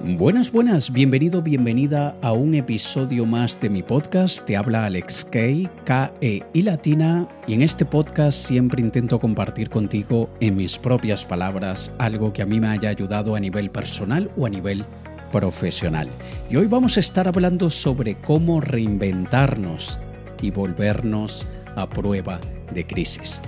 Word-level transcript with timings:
Buenas, 0.00 0.52
buenas, 0.52 0.92
bienvenido, 0.92 1.42
bienvenida 1.42 2.16
a 2.22 2.30
un 2.30 2.54
episodio 2.54 3.26
más 3.26 3.60
de 3.60 3.68
mi 3.68 3.82
podcast. 3.82 4.46
Te 4.46 4.56
habla 4.56 4.84
Alex 4.84 5.24
Kay, 5.24 5.68
K-E 5.84 6.44
y 6.52 6.62
Latina, 6.62 7.26
y 7.48 7.54
en 7.54 7.62
este 7.62 7.84
podcast 7.84 8.38
siempre 8.38 8.80
intento 8.80 9.18
compartir 9.18 9.68
contigo 9.68 10.30
en 10.38 10.54
mis 10.56 10.78
propias 10.78 11.24
palabras 11.24 11.92
algo 11.98 12.32
que 12.32 12.42
a 12.42 12.46
mí 12.46 12.60
me 12.60 12.68
haya 12.68 12.90
ayudado 12.90 13.34
a 13.34 13.40
nivel 13.40 13.70
personal 13.70 14.30
o 14.36 14.46
a 14.46 14.50
nivel 14.50 14.84
profesional. 15.32 16.08
Y 16.48 16.54
hoy 16.54 16.68
vamos 16.68 16.96
a 16.96 17.00
estar 17.00 17.26
hablando 17.26 17.68
sobre 17.68 18.14
cómo 18.20 18.60
reinventarnos 18.60 19.98
y 20.40 20.52
volvernos 20.52 21.44
a 21.74 21.88
prueba 21.88 22.38
de 22.72 22.86
crisis. 22.86 23.42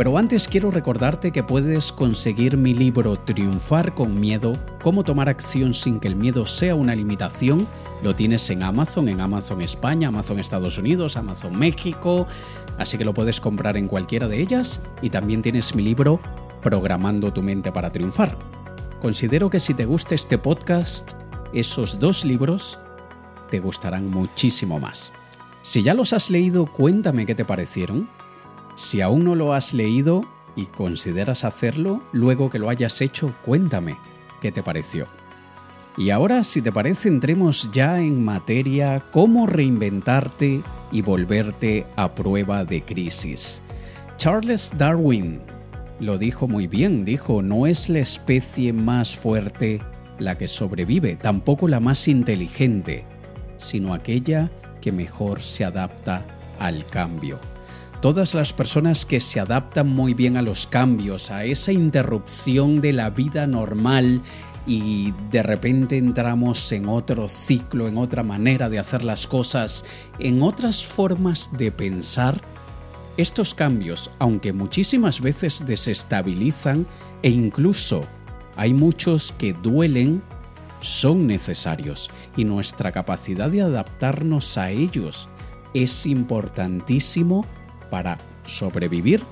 Pero 0.00 0.16
antes 0.16 0.48
quiero 0.48 0.70
recordarte 0.70 1.30
que 1.30 1.42
puedes 1.42 1.92
conseguir 1.92 2.56
mi 2.56 2.72
libro 2.72 3.16
Triunfar 3.16 3.92
con 3.92 4.18
Miedo, 4.18 4.54
cómo 4.82 5.04
tomar 5.04 5.28
acción 5.28 5.74
sin 5.74 6.00
que 6.00 6.08
el 6.08 6.16
miedo 6.16 6.46
sea 6.46 6.74
una 6.74 6.94
limitación. 6.94 7.68
Lo 8.02 8.16
tienes 8.16 8.48
en 8.48 8.62
Amazon, 8.62 9.10
en 9.10 9.20
Amazon 9.20 9.60
España, 9.60 10.08
Amazon 10.08 10.38
Estados 10.38 10.78
Unidos, 10.78 11.18
Amazon 11.18 11.54
México, 11.54 12.26
así 12.78 12.96
que 12.96 13.04
lo 13.04 13.12
puedes 13.12 13.40
comprar 13.40 13.76
en 13.76 13.88
cualquiera 13.88 14.26
de 14.26 14.40
ellas. 14.40 14.80
Y 15.02 15.10
también 15.10 15.42
tienes 15.42 15.74
mi 15.74 15.82
libro 15.82 16.18
Programando 16.62 17.30
tu 17.30 17.42
mente 17.42 17.70
para 17.70 17.92
triunfar. 17.92 18.38
Considero 19.02 19.50
que 19.50 19.60
si 19.60 19.74
te 19.74 19.84
gusta 19.84 20.14
este 20.14 20.38
podcast, 20.38 21.12
esos 21.52 22.00
dos 22.00 22.24
libros 22.24 22.78
te 23.50 23.60
gustarán 23.60 24.08
muchísimo 24.08 24.80
más. 24.80 25.12
Si 25.60 25.82
ya 25.82 25.92
los 25.92 26.14
has 26.14 26.30
leído, 26.30 26.72
cuéntame 26.72 27.26
qué 27.26 27.34
te 27.34 27.44
parecieron 27.44 28.08
si 28.80 29.02
aún 29.02 29.24
no 29.24 29.34
lo 29.34 29.52
has 29.52 29.74
leído 29.74 30.24
y 30.56 30.64
consideras 30.64 31.44
hacerlo, 31.44 32.02
luego 32.12 32.48
que 32.48 32.58
lo 32.58 32.70
hayas 32.70 33.02
hecho, 33.02 33.34
cuéntame 33.44 33.98
qué 34.40 34.50
te 34.50 34.62
pareció. 34.62 35.06
Y 35.98 36.08
ahora, 36.08 36.42
si 36.44 36.62
te 36.62 36.72
parece, 36.72 37.08
entremos 37.08 37.70
ya 37.72 38.00
en 38.00 38.24
materia 38.24 39.02
cómo 39.10 39.46
reinventarte 39.46 40.62
y 40.90 41.02
volverte 41.02 41.84
a 41.94 42.14
prueba 42.14 42.64
de 42.64 42.82
crisis. 42.82 43.60
Charles 44.16 44.72
Darwin 44.78 45.42
lo 46.00 46.16
dijo 46.16 46.48
muy 46.48 46.66
bien, 46.66 47.04
dijo, 47.04 47.42
no 47.42 47.66
es 47.66 47.90
la 47.90 47.98
especie 47.98 48.72
más 48.72 49.14
fuerte 49.14 49.82
la 50.18 50.38
que 50.38 50.48
sobrevive, 50.48 51.16
tampoco 51.16 51.68
la 51.68 51.80
más 51.80 52.08
inteligente, 52.08 53.04
sino 53.58 53.92
aquella 53.92 54.50
que 54.80 54.90
mejor 54.90 55.42
se 55.42 55.66
adapta 55.66 56.22
al 56.58 56.86
cambio. 56.86 57.38
Todas 58.00 58.34
las 58.34 58.54
personas 58.54 59.04
que 59.04 59.20
se 59.20 59.40
adaptan 59.40 59.88
muy 59.88 60.14
bien 60.14 60.38
a 60.38 60.42
los 60.42 60.66
cambios, 60.66 61.30
a 61.30 61.44
esa 61.44 61.70
interrupción 61.70 62.80
de 62.80 62.94
la 62.94 63.10
vida 63.10 63.46
normal 63.46 64.22
y 64.66 65.12
de 65.30 65.42
repente 65.42 65.98
entramos 65.98 66.72
en 66.72 66.88
otro 66.88 67.28
ciclo, 67.28 67.88
en 67.88 67.98
otra 67.98 68.22
manera 68.22 68.70
de 68.70 68.78
hacer 68.78 69.04
las 69.04 69.26
cosas, 69.26 69.84
en 70.18 70.42
otras 70.42 70.82
formas 70.82 71.50
de 71.58 71.72
pensar, 71.72 72.40
estos 73.18 73.54
cambios, 73.54 74.10
aunque 74.18 74.54
muchísimas 74.54 75.20
veces 75.20 75.66
desestabilizan 75.66 76.86
e 77.22 77.28
incluso 77.28 78.06
hay 78.56 78.72
muchos 78.72 79.32
que 79.32 79.52
duelen, 79.52 80.22
son 80.80 81.26
necesarios 81.26 82.10
y 82.34 82.46
nuestra 82.46 82.92
capacidad 82.92 83.50
de 83.50 83.60
adaptarnos 83.60 84.56
a 84.56 84.70
ellos 84.70 85.28
es 85.74 86.06
importantísimo 86.06 87.44
para 87.90 88.18
sobrevivir 88.44 89.22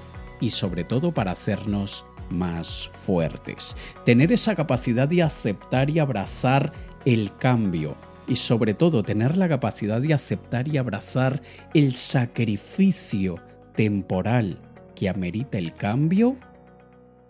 y 0.40 0.50
sobre 0.50 0.84
todo 0.84 1.12
para 1.12 1.32
hacernos 1.32 2.04
más 2.30 2.90
fuertes. 2.92 3.76
Tener 4.04 4.32
esa 4.32 4.54
capacidad 4.54 5.08
de 5.08 5.22
aceptar 5.22 5.90
y 5.90 5.98
abrazar 5.98 6.72
el 7.04 7.34
cambio 7.36 7.96
y 8.26 8.36
sobre 8.36 8.74
todo 8.74 9.02
tener 9.02 9.36
la 9.36 9.48
capacidad 9.48 10.00
de 10.00 10.12
aceptar 10.12 10.68
y 10.68 10.76
abrazar 10.76 11.42
el 11.72 11.94
sacrificio 11.94 13.36
temporal 13.74 14.60
que 14.94 15.08
amerita 15.08 15.58
el 15.58 15.72
cambio, 15.72 16.36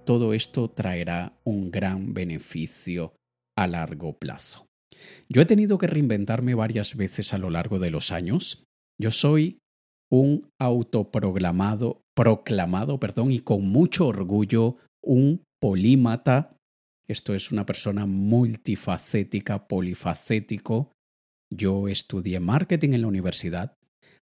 todo 0.05 0.33
esto 0.33 0.71
traerá 0.71 1.33
un 1.45 1.71
gran 1.71 2.15
beneficio 2.15 3.15
a 3.57 3.67
largo 3.67 4.19
plazo. 4.19 4.67
Yo 5.29 5.43
he 5.43 5.47
tenido 5.47 5.79
que 5.79 5.87
reinventarme 5.87 6.55
varias 6.55 6.97
veces 6.97 7.35
a 7.35 7.39
lo 7.39 7.51
largo 7.51 7.79
de 7.79 7.91
los 7.91 8.11
años. 8.11 8.65
Yo 8.99 9.11
soy 9.11 9.61
un 10.11 10.49
autoproclamado, 10.59 12.03
proclamado, 12.15 12.99
perdón, 12.99 13.33
y 13.33 13.41
con 13.41 13.69
mucho 13.69 14.07
orgullo, 14.07 14.77
un 15.03 15.43
polímata. 15.61 16.57
Esto 17.09 17.35
es 17.35 17.53
una 17.53 17.67
persona 17.67 18.07
multifacética, 18.07 19.67
polifacético. 19.67 20.93
Yo 21.51 21.89
estudié 21.89 22.41
marketing 22.41 22.91
en 22.93 23.03
la 23.03 23.09
universidad. 23.09 23.75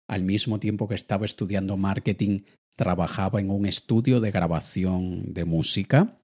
Al 0.09 0.23
mismo 0.23 0.61
tiempo 0.61 0.87
que 0.87 0.95
estaba 0.95 1.25
estudiando 1.25 1.77
marketing, 1.77 2.41
trabajaba 2.77 3.41
en 3.41 3.51
un 3.51 3.67
estudio 3.67 4.21
de 4.21 4.31
grabación 4.31 5.33
de 5.33 5.45
música. 5.45 6.19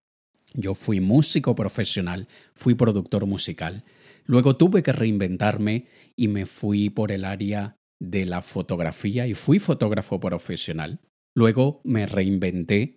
Yo 0.54 0.74
fui 0.74 1.00
músico 1.00 1.54
profesional, 1.54 2.28
fui 2.54 2.74
productor 2.74 3.26
musical. 3.26 3.84
Luego 4.24 4.56
tuve 4.56 4.82
que 4.82 4.92
reinventarme 4.92 5.86
y 6.14 6.28
me 6.28 6.46
fui 6.46 6.90
por 6.90 7.10
el 7.10 7.24
área 7.24 7.76
de 8.02 8.26
la 8.26 8.42
fotografía 8.42 9.28
y 9.28 9.34
fui 9.34 9.60
fotógrafo 9.60 10.18
profesional. 10.18 11.00
Luego 11.36 11.80
me 11.84 12.04
reinventé 12.06 12.96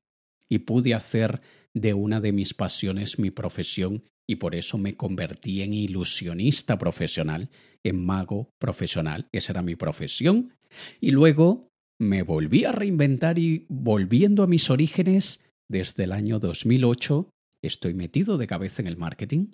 y 0.49 0.59
pude 0.59 0.95
hacer 0.95 1.41
de 1.75 1.93
una 1.93 2.19
de 2.19 2.31
mis 2.31 2.55
pasiones 2.55 3.19
mi 3.19 3.29
profesión 3.29 4.03
y 4.27 4.37
por 4.37 4.55
eso 4.55 4.79
me 4.79 4.97
convertí 4.97 5.61
en 5.61 5.73
ilusionista 5.73 6.79
profesional, 6.79 7.49
en 7.83 8.03
mago 8.03 8.49
profesional, 8.59 9.27
esa 9.31 9.53
era 9.53 9.61
mi 9.61 9.75
profesión. 9.75 10.53
Y 10.99 11.11
luego 11.11 11.69
me 11.99 12.23
volví 12.23 12.65
a 12.65 12.71
reinventar 12.71 13.37
y 13.37 13.67
volviendo 13.69 14.41
a 14.41 14.47
mis 14.47 14.71
orígenes, 14.71 15.45
desde 15.69 16.05
el 16.05 16.13
año 16.13 16.39
2008 16.39 17.29
estoy 17.61 17.93
metido 17.93 18.37
de 18.37 18.47
cabeza 18.47 18.81
en 18.81 18.87
el 18.87 18.97
marketing 18.97 19.47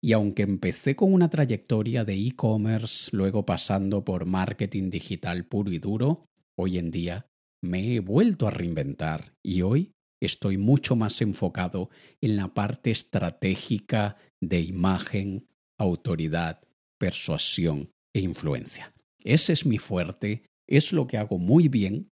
y 0.00 0.12
aunque 0.12 0.42
empecé 0.42 0.96
con 0.96 1.12
una 1.12 1.30
trayectoria 1.30 2.04
de 2.04 2.14
e-commerce, 2.14 3.14
luego 3.16 3.44
pasando 3.46 4.04
por 4.04 4.26
marketing 4.26 4.90
digital 4.90 5.46
puro 5.46 5.72
y 5.72 5.78
duro, 5.78 6.26
hoy 6.56 6.78
en 6.78 6.90
día 6.90 7.26
me 7.62 7.94
he 7.94 8.00
vuelto 8.00 8.46
a 8.46 8.50
reinventar 8.50 9.34
y 9.42 9.62
hoy 9.62 9.92
estoy 10.20 10.58
mucho 10.58 10.96
más 10.96 11.20
enfocado 11.20 11.90
en 12.20 12.36
la 12.36 12.54
parte 12.54 12.90
estratégica 12.90 14.16
de 14.40 14.60
imagen, 14.60 15.46
autoridad, 15.78 16.62
persuasión 16.98 17.90
e 18.14 18.20
influencia. 18.20 18.92
Ese 19.22 19.52
es 19.52 19.66
mi 19.66 19.78
fuerte, 19.78 20.46
es 20.68 20.92
lo 20.92 21.06
que 21.06 21.18
hago 21.18 21.38
muy 21.38 21.68
bien 21.68 22.10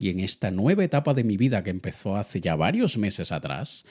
y 0.00 0.10
en 0.10 0.20
esta 0.20 0.50
nueva 0.50 0.84
etapa 0.84 1.14
de 1.14 1.24
mi 1.24 1.36
vida 1.36 1.64
que 1.64 1.70
empezó 1.70 2.16
hace 2.16 2.40
ya 2.40 2.54
varios 2.54 2.98
meses 2.98 3.32
atrás, 3.32 3.84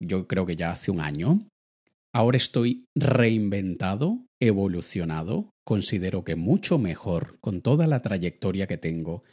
yo 0.00 0.26
creo 0.28 0.46
que 0.46 0.56
ya 0.56 0.70
hace 0.70 0.90
un 0.90 1.00
año, 1.00 1.48
Ahora 2.14 2.36
estoy 2.36 2.86
reinventado, 2.96 4.26
evolucionado, 4.40 5.50
considero 5.64 6.24
que 6.24 6.36
mucho 6.36 6.78
mejor 6.78 7.38
con 7.40 7.60
toda 7.60 7.86
la 7.86 8.00
trayectoria 8.00 8.66
que 8.66 8.78
tengo. 8.78 9.24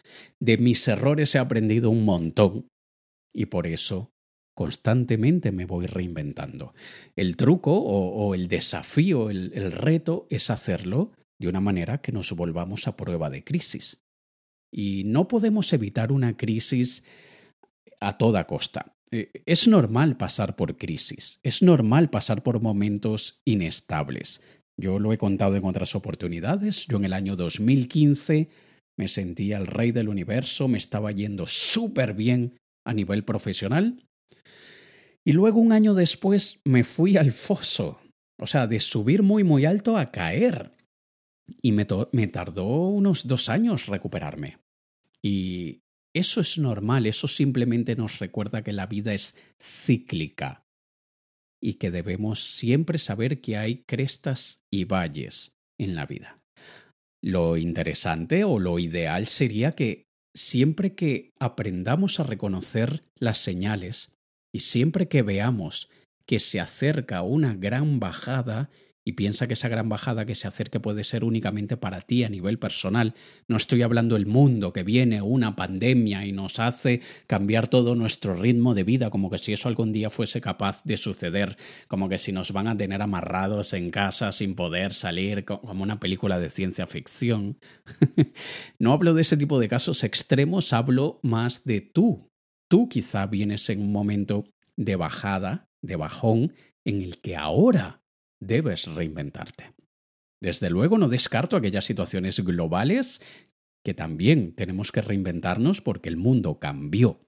De 0.41 0.57
mis 0.57 0.85
errores 0.87 1.33
he 1.35 1.39
aprendido 1.39 1.89
un 1.89 2.03
montón 2.03 2.67
y 3.33 3.45
por 3.45 3.67
eso 3.67 4.11
constantemente 4.55 5.51
me 5.51 5.65
voy 5.65 5.85
reinventando. 5.85 6.73
El 7.15 7.37
truco 7.37 7.77
o, 7.77 8.33
el 8.35 8.47
desafío, 8.47 9.29
el, 9.29 9.51
el 9.53 9.71
reto 9.71 10.27
es 10.29 10.49
hacerlo 10.49 11.11
de 11.39 11.49
una 11.49 11.61
manera 11.61 12.01
que 12.01 12.11
nos 12.11 12.31
volvamos 12.31 12.87
a 12.87 12.95
prueba 12.95 13.29
de 13.29 13.43
crisis. 13.43 14.01
Y 14.73 15.03
no 15.05 15.27
podemos 15.27 15.71
evitar 15.73 16.11
una 16.11 16.35
crisis 16.37 17.03
a 17.99 18.17
toda 18.17 18.45
costa. 18.45 18.94
Eh, 19.11 19.43
es 19.45 19.67
normal 19.67 20.17
pasar 20.17 20.55
por 20.55 20.77
crisis, 20.77 21.39
es 21.43 21.61
normal 21.61 22.09
pasar 22.09 22.43
por 22.43 22.61
momentos 22.61 23.41
inestables. 23.45 24.41
Yo 24.77 24.99
lo 24.99 25.13
he 25.13 25.17
contado 25.17 25.55
en 25.55 25.65
otras 25.65 25.95
oportunidades. 25.95 26.85
Yo 26.87 26.97
en 26.97 27.05
el 27.05 27.13
año 27.13 27.35
2015 27.35 28.49
me 28.97 29.07
sentía 29.07 29.57
el 29.57 29.67
rey 29.67 29.91
del 29.91 30.09
universo, 30.09 30.67
me 30.67 30.77
estaba 30.77 31.11
yendo 31.11 31.47
súper 31.47 32.13
bien 32.13 32.57
a 32.85 32.93
nivel 32.93 33.23
profesional. 33.23 34.03
Y 35.23 35.31
luego 35.31 35.59
un 35.59 35.71
año 35.71 35.93
después 35.93 36.61
me 36.65 36.83
fui 36.83 37.17
al 37.17 37.31
foso. 37.31 37.99
O 38.39 38.47
sea, 38.47 38.67
de 38.67 38.79
subir 38.79 39.23
muy 39.23 39.43
muy 39.43 39.65
alto 39.65 39.97
a 39.97 40.11
caer. 40.11 40.71
Y 41.61 41.71
me, 41.71 41.87
me 42.11 42.27
tardó 42.27 42.89
unos 42.89 43.27
dos 43.27 43.49
años 43.49 43.87
recuperarme. 43.87 44.57
Y 45.21 45.81
eso 46.15 46.39
es 46.39 46.57
normal, 46.57 47.05
eso 47.05 47.27
simplemente 47.27 47.95
nos 47.97 48.19
recuerda 48.19 48.63
que 48.63 48.71
la 48.71 48.85
vida 48.85 49.13
es 49.13 49.37
cíclica 49.61 50.65
y 51.61 51.73
que 51.73 51.91
debemos 51.91 52.55
siempre 52.55 52.97
saber 52.99 53.41
que 53.41 53.57
hay 53.57 53.83
crestas 53.83 54.63
y 54.71 54.85
valles 54.85 55.57
en 55.77 55.93
la 55.93 56.05
vida. 56.05 56.39
Lo 57.21 57.57
interesante 57.57 58.45
o 58.45 58.59
lo 58.59 58.79
ideal 58.79 59.25
sería 59.25 59.73
que 59.73 60.05
siempre 60.33 60.95
que 60.95 61.33
aprendamos 61.37 62.19
a 62.19 62.23
reconocer 62.23 63.03
las 63.15 63.39
señales 63.39 64.13
y 64.53 64.61
siempre 64.61 65.09
que 65.09 65.21
veamos 65.21 65.89
que 66.25 66.39
se 66.39 66.61
acerca 66.61 67.23
una 67.23 67.55
gran 67.55 67.99
bajada 67.99 68.69
y 69.07 69.13
piensa 69.13 69.47
que 69.47 69.53
esa 69.53 69.69
gran 69.69 69.87
bajada 69.87 70.25
que 70.25 70.33
se 70.33 70.47
acerque 70.47 70.79
puede 70.79 71.03
ser 71.03 71.23
únicamente 71.23 71.77
para 71.77 72.01
ti 72.01 72.23
a 72.23 72.29
nivel 72.29 72.57
personal. 72.57 73.13
No 73.47 73.55
estoy 73.55 73.83
hablando 73.83 74.15
del 74.15 74.25
mundo 74.25 74.73
que 74.73 74.81
viene, 74.81 75.21
una 75.21 75.55
pandemia 75.55 76.25
y 76.25 76.31
nos 76.31 76.59
hace 76.59 77.01
cambiar 77.27 77.67
todo 77.67 77.93
nuestro 77.93 78.33
ritmo 78.33 78.73
de 78.73 78.83
vida, 78.83 79.11
como 79.11 79.29
que 79.29 79.37
si 79.37 79.53
eso 79.53 79.69
algún 79.69 79.93
día 79.93 80.09
fuese 80.09 80.41
capaz 80.41 80.83
de 80.83 80.97
suceder, 80.97 81.55
como 81.87 82.09
que 82.09 82.17
si 82.17 82.31
nos 82.31 82.51
van 82.51 82.67
a 82.67 82.75
tener 82.75 83.03
amarrados 83.03 83.73
en 83.73 83.91
casa 83.91 84.31
sin 84.31 84.55
poder 84.55 84.91
salir, 84.93 85.45
como 85.45 85.83
una 85.83 85.99
película 85.99 86.39
de 86.39 86.49
ciencia 86.49 86.87
ficción. 86.87 87.59
no 88.79 88.91
hablo 88.91 89.13
de 89.13 89.21
ese 89.21 89.37
tipo 89.37 89.59
de 89.59 89.67
casos 89.67 90.03
extremos, 90.03 90.73
hablo 90.73 91.19
más 91.21 91.63
de 91.63 91.81
tú. 91.81 92.31
Tú 92.67 92.89
quizá 92.89 93.27
vienes 93.27 93.69
en 93.69 93.81
un 93.81 93.91
momento 93.91 94.45
de 94.75 94.95
bajada, 94.95 95.69
de 95.83 95.95
bajón, 95.95 96.53
en 96.83 97.03
el 97.03 97.19
que 97.19 97.35
ahora 97.35 98.01
debes 98.41 98.87
reinventarte. 98.87 99.73
Desde 100.41 100.69
luego 100.69 100.97
no 100.97 101.07
descarto 101.07 101.57
aquellas 101.57 101.85
situaciones 101.85 102.39
globales 102.41 103.21
que 103.83 103.93
también 103.93 104.53
tenemos 104.53 104.91
que 104.91 105.01
reinventarnos 105.01 105.81
porque 105.81 106.09
el 106.09 106.17
mundo 106.17 106.59
cambió. 106.59 107.19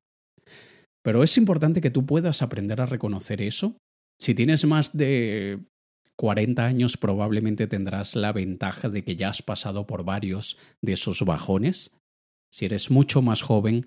Pero 1.04 1.24
es 1.24 1.38
importante 1.38 1.82
que 1.82 1.92
tú 1.92 2.06
puedas 2.06 2.42
aprender 2.42 2.82
a 2.82 2.86
reconocer 2.86 3.42
eso. 3.42 3.78
Si 4.20 4.34
tienes 4.36 4.66
más 4.66 4.98
de 4.98 5.60
40 6.18 6.66
años 6.66 6.98
probablemente 6.98 7.68
tendrás 7.68 8.16
la 8.16 8.34
ventaja 8.34 8.90
de 8.90 9.04
que 9.04 9.16
ya 9.16 9.30
has 9.30 9.42
pasado 9.42 9.88
por 9.88 10.04
varios 10.04 10.58
de 10.82 10.94
esos 10.94 11.22
bajones. 11.22 11.96
Si 12.52 12.66
eres 12.66 12.90
mucho 12.90 13.22
más 13.22 13.42
joven, 13.42 13.86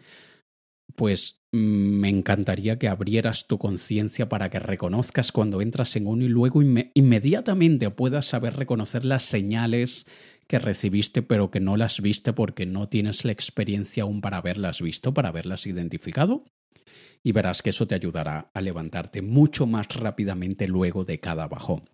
pues 0.97 1.41
me 1.53 2.09
encantaría 2.09 2.79
que 2.79 2.89
abrieras 2.89 3.47
tu 3.47 3.59
conciencia 3.59 4.29
para 4.29 4.49
que 4.49 4.61
reconozcas 4.61 5.33
cuando 5.33 5.61
entras 5.61 5.97
en 5.97 6.07
uno 6.07 6.25
y 6.25 6.29
luego 6.29 6.63
inmediatamente 6.63 7.91
puedas 7.91 8.27
saber 8.27 8.55
reconocer 8.55 9.05
las 9.05 9.25
señales 9.25 10.07
que 10.47 10.59
recibiste 10.59 11.23
pero 11.23 11.51
que 11.51 11.61
no 11.61 11.77
las 11.77 12.01
viste 12.01 12.33
porque 12.33 12.67
no 12.67 12.89
tienes 12.89 13.25
la 13.25 13.33
experiencia 13.33 14.05
aún 14.05 14.21
para 14.21 14.39
haberlas 14.39 14.81
visto, 14.81 15.13
para 15.13 15.31
haberlas 15.31 15.67
identificado. 15.67 16.45
Y 17.23 17.33
verás 17.33 17.63
que 17.63 17.71
eso 17.71 17.87
te 17.87 17.95
ayudará 17.95 18.51
a 18.55 18.61
levantarte 18.61 19.21
mucho 19.21 19.67
más 19.67 19.89
rápidamente 19.89 20.67
luego 20.67 21.05
de 21.05 21.21
cada 21.21 21.47
bajón. 21.49 21.91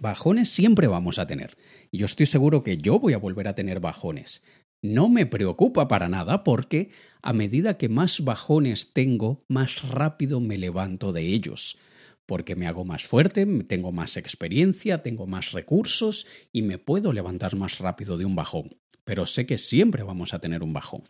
Bajones 0.00 0.48
siempre 0.48 0.86
vamos 0.86 1.18
a 1.18 1.26
tener. 1.26 1.56
Y 1.90 1.98
yo 1.98 2.06
estoy 2.06 2.26
seguro 2.26 2.62
que 2.62 2.78
yo 2.78 2.98
voy 2.98 3.12
a 3.12 3.18
volver 3.18 3.46
a 3.48 3.54
tener 3.54 3.80
bajones 3.80 4.42
no 4.84 5.08
me 5.08 5.24
preocupa 5.24 5.88
para 5.88 6.10
nada 6.10 6.44
porque 6.44 6.90
a 7.22 7.32
medida 7.32 7.78
que 7.78 7.88
más 7.88 8.22
bajones 8.22 8.92
tengo, 8.92 9.42
más 9.48 9.88
rápido 9.88 10.40
me 10.40 10.58
levanto 10.58 11.14
de 11.14 11.22
ellos, 11.22 11.78
porque 12.26 12.54
me 12.54 12.66
hago 12.66 12.84
más 12.84 13.04
fuerte, 13.04 13.46
tengo 13.66 13.92
más 13.92 14.18
experiencia, 14.18 15.02
tengo 15.02 15.26
más 15.26 15.52
recursos 15.52 16.26
y 16.52 16.60
me 16.60 16.76
puedo 16.76 17.14
levantar 17.14 17.56
más 17.56 17.78
rápido 17.78 18.18
de 18.18 18.26
un 18.26 18.36
bajón. 18.36 18.76
Pero 19.04 19.24
sé 19.24 19.46
que 19.46 19.56
siempre 19.56 20.02
vamos 20.02 20.34
a 20.34 20.38
tener 20.38 20.62
un 20.62 20.74
bajón. 20.74 21.02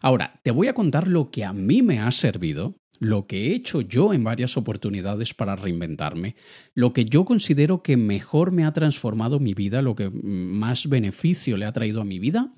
Ahora, 0.00 0.40
te 0.42 0.50
voy 0.50 0.68
a 0.68 0.74
contar 0.74 1.06
lo 1.06 1.30
que 1.30 1.44
a 1.44 1.52
mí 1.52 1.82
me 1.82 2.00
ha 2.00 2.10
servido, 2.12 2.76
lo 3.00 3.26
que 3.26 3.48
he 3.48 3.54
hecho 3.54 3.82
yo 3.82 4.14
en 4.14 4.24
varias 4.24 4.56
oportunidades 4.56 5.34
para 5.34 5.56
reinventarme, 5.56 6.36
lo 6.74 6.94
que 6.94 7.04
yo 7.04 7.26
considero 7.26 7.82
que 7.82 7.98
mejor 7.98 8.50
me 8.50 8.64
ha 8.64 8.72
transformado 8.72 9.40
mi 9.40 9.52
vida, 9.52 9.82
lo 9.82 9.94
que 9.94 10.08
más 10.08 10.88
beneficio 10.88 11.58
le 11.58 11.66
ha 11.66 11.72
traído 11.72 12.00
a 12.00 12.06
mi 12.06 12.18
vida 12.18 12.54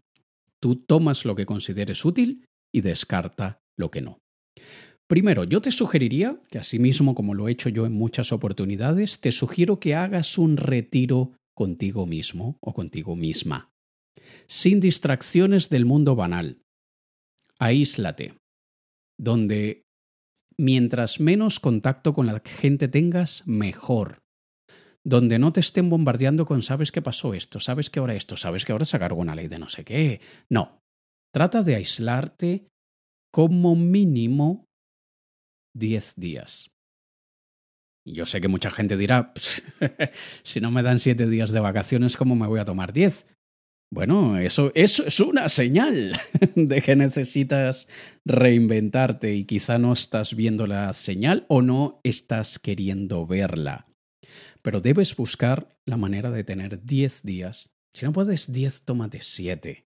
Tú 0.62 0.76
tomas 0.76 1.24
lo 1.24 1.34
que 1.34 1.44
consideres 1.44 2.04
útil 2.04 2.44
y 2.72 2.82
descarta 2.82 3.60
lo 3.76 3.90
que 3.90 4.00
no. 4.00 4.20
Primero, 5.08 5.44
yo 5.44 5.60
te 5.60 5.72
sugeriría, 5.72 6.40
que 6.48 6.58
asimismo 6.58 7.14
como 7.14 7.34
lo 7.34 7.48
he 7.48 7.52
hecho 7.52 7.68
yo 7.68 7.84
en 7.84 7.92
muchas 7.92 8.32
oportunidades, 8.32 9.20
te 9.20 9.32
sugiero 9.32 9.80
que 9.80 9.94
hagas 9.94 10.38
un 10.38 10.56
retiro 10.56 11.32
contigo 11.54 12.06
mismo 12.06 12.56
o 12.60 12.72
contigo 12.72 13.16
misma, 13.16 13.72
sin 14.46 14.80
distracciones 14.80 15.68
del 15.68 15.84
mundo 15.84 16.14
banal. 16.14 16.62
Aíslate, 17.58 18.34
donde 19.18 19.82
mientras 20.56 21.20
menos 21.20 21.60
contacto 21.60 22.14
con 22.14 22.26
la 22.26 22.40
gente 22.44 22.88
tengas, 22.88 23.42
mejor 23.46 24.22
donde 25.04 25.38
no 25.38 25.52
te 25.52 25.60
estén 25.60 25.90
bombardeando 25.90 26.46
con 26.46 26.62
sabes 26.62 26.92
que 26.92 27.02
pasó 27.02 27.34
esto, 27.34 27.60
sabes 27.60 27.90
que 27.90 28.00
ahora 28.00 28.14
esto, 28.14 28.36
sabes 28.36 28.64
que 28.64 28.72
ahora 28.72 28.84
se 28.84 28.98
cargó 28.98 29.20
una 29.20 29.34
ley 29.34 29.48
de 29.48 29.58
no 29.58 29.68
sé 29.68 29.84
qué. 29.84 30.20
No. 30.50 30.78
Trata 31.34 31.62
de 31.62 31.76
aislarte 31.76 32.68
como 33.32 33.74
mínimo 33.74 34.66
10 35.74 36.14
días. 36.16 36.70
Yo 38.06 38.26
sé 38.26 38.40
que 38.40 38.48
mucha 38.48 38.70
gente 38.70 38.96
dirá, 38.96 39.32
si 40.42 40.60
no 40.60 40.70
me 40.70 40.82
dan 40.82 40.98
7 40.98 41.26
días 41.28 41.52
de 41.52 41.60
vacaciones, 41.60 42.16
¿cómo 42.16 42.36
me 42.36 42.46
voy 42.46 42.60
a 42.60 42.64
tomar 42.64 42.92
10? 42.92 43.26
Bueno, 43.92 44.38
eso, 44.38 44.72
eso 44.74 45.04
es 45.06 45.20
una 45.20 45.48
señal 45.48 46.18
de 46.56 46.82
que 46.82 46.96
necesitas 46.96 47.88
reinventarte 48.24 49.34
y 49.34 49.44
quizá 49.44 49.78
no 49.78 49.92
estás 49.92 50.34
viendo 50.34 50.66
la 50.66 50.92
señal 50.94 51.44
o 51.48 51.62
no 51.62 52.00
estás 52.02 52.58
queriendo 52.58 53.26
verla. 53.26 53.91
Pero 54.62 54.80
debes 54.80 55.16
buscar 55.16 55.76
la 55.86 55.96
manera 55.96 56.30
de 56.30 56.44
tener 56.44 56.84
10 56.84 57.22
días. 57.22 57.74
Si 57.94 58.04
no 58.04 58.12
puedes 58.12 58.52
10, 58.52 58.84
tómate 58.84 59.20
7. 59.20 59.84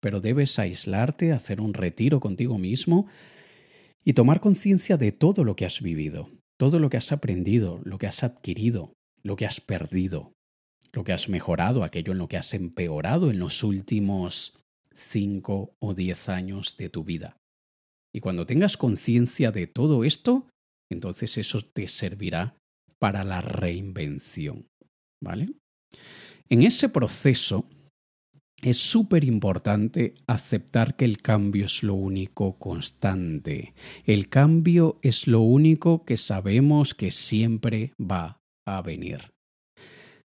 Pero 0.00 0.20
debes 0.20 0.58
aislarte, 0.58 1.32
hacer 1.32 1.60
un 1.60 1.74
retiro 1.74 2.20
contigo 2.20 2.58
mismo 2.58 3.06
y 4.04 4.12
tomar 4.12 4.40
conciencia 4.40 4.96
de 4.96 5.12
todo 5.12 5.44
lo 5.44 5.56
que 5.56 5.64
has 5.64 5.80
vivido, 5.80 6.30
todo 6.58 6.78
lo 6.78 6.90
que 6.90 6.96
has 6.96 7.12
aprendido, 7.12 7.80
lo 7.84 7.98
que 7.98 8.06
has 8.06 8.22
adquirido, 8.22 8.92
lo 9.22 9.36
que 9.36 9.46
has 9.46 9.60
perdido, 9.60 10.32
lo 10.92 11.04
que 11.04 11.12
has 11.12 11.28
mejorado, 11.28 11.84
aquello 11.84 12.12
en 12.12 12.18
lo 12.18 12.28
que 12.28 12.36
has 12.36 12.52
empeorado 12.52 13.30
en 13.30 13.38
los 13.38 13.62
últimos 13.62 14.58
5 14.94 15.76
o 15.78 15.94
10 15.94 16.28
años 16.28 16.76
de 16.76 16.88
tu 16.88 17.04
vida. 17.04 17.36
Y 18.12 18.20
cuando 18.20 18.44
tengas 18.44 18.76
conciencia 18.76 19.52
de 19.52 19.66
todo 19.66 20.04
esto, 20.04 20.48
entonces 20.90 21.38
eso 21.38 21.62
te 21.62 21.88
servirá 21.88 22.56
para 23.02 23.24
la 23.24 23.40
reinvención. 23.40 24.68
¿Vale? 25.20 25.48
En 26.48 26.62
ese 26.62 26.88
proceso 26.88 27.68
es 28.62 28.76
súper 28.76 29.24
importante 29.24 30.14
aceptar 30.28 30.94
que 30.94 31.04
el 31.04 31.16
cambio 31.16 31.64
es 31.64 31.82
lo 31.82 31.94
único 31.94 32.60
constante. 32.60 33.74
El 34.06 34.28
cambio 34.28 35.00
es 35.02 35.26
lo 35.26 35.40
único 35.40 36.04
que 36.04 36.16
sabemos 36.16 36.94
que 36.94 37.10
siempre 37.10 37.92
va 38.00 38.40
a 38.64 38.82
venir. 38.82 39.32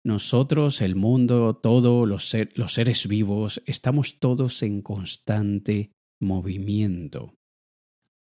Nosotros, 0.04 0.82
el 0.82 0.96
mundo, 0.96 1.54
todos 1.54 2.08
los, 2.08 2.34
los 2.54 2.74
seres 2.74 3.06
vivos, 3.06 3.62
estamos 3.66 4.18
todos 4.18 4.64
en 4.64 4.82
constante 4.82 5.92
movimiento. 6.20 7.32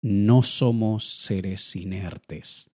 No 0.04 0.44
somos 0.44 1.04
seres 1.18 1.76
inertes 1.76 2.70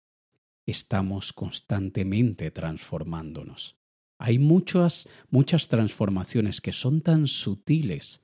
estamos 0.71 1.33
constantemente 1.33 2.50
transformándonos. 2.50 3.77
Hay 4.19 4.39
muchas, 4.39 5.09
muchas 5.31 5.69
transformaciones 5.69 6.61
que 6.61 6.73
son 6.73 7.00
tan 7.00 7.27
sutiles 7.27 8.23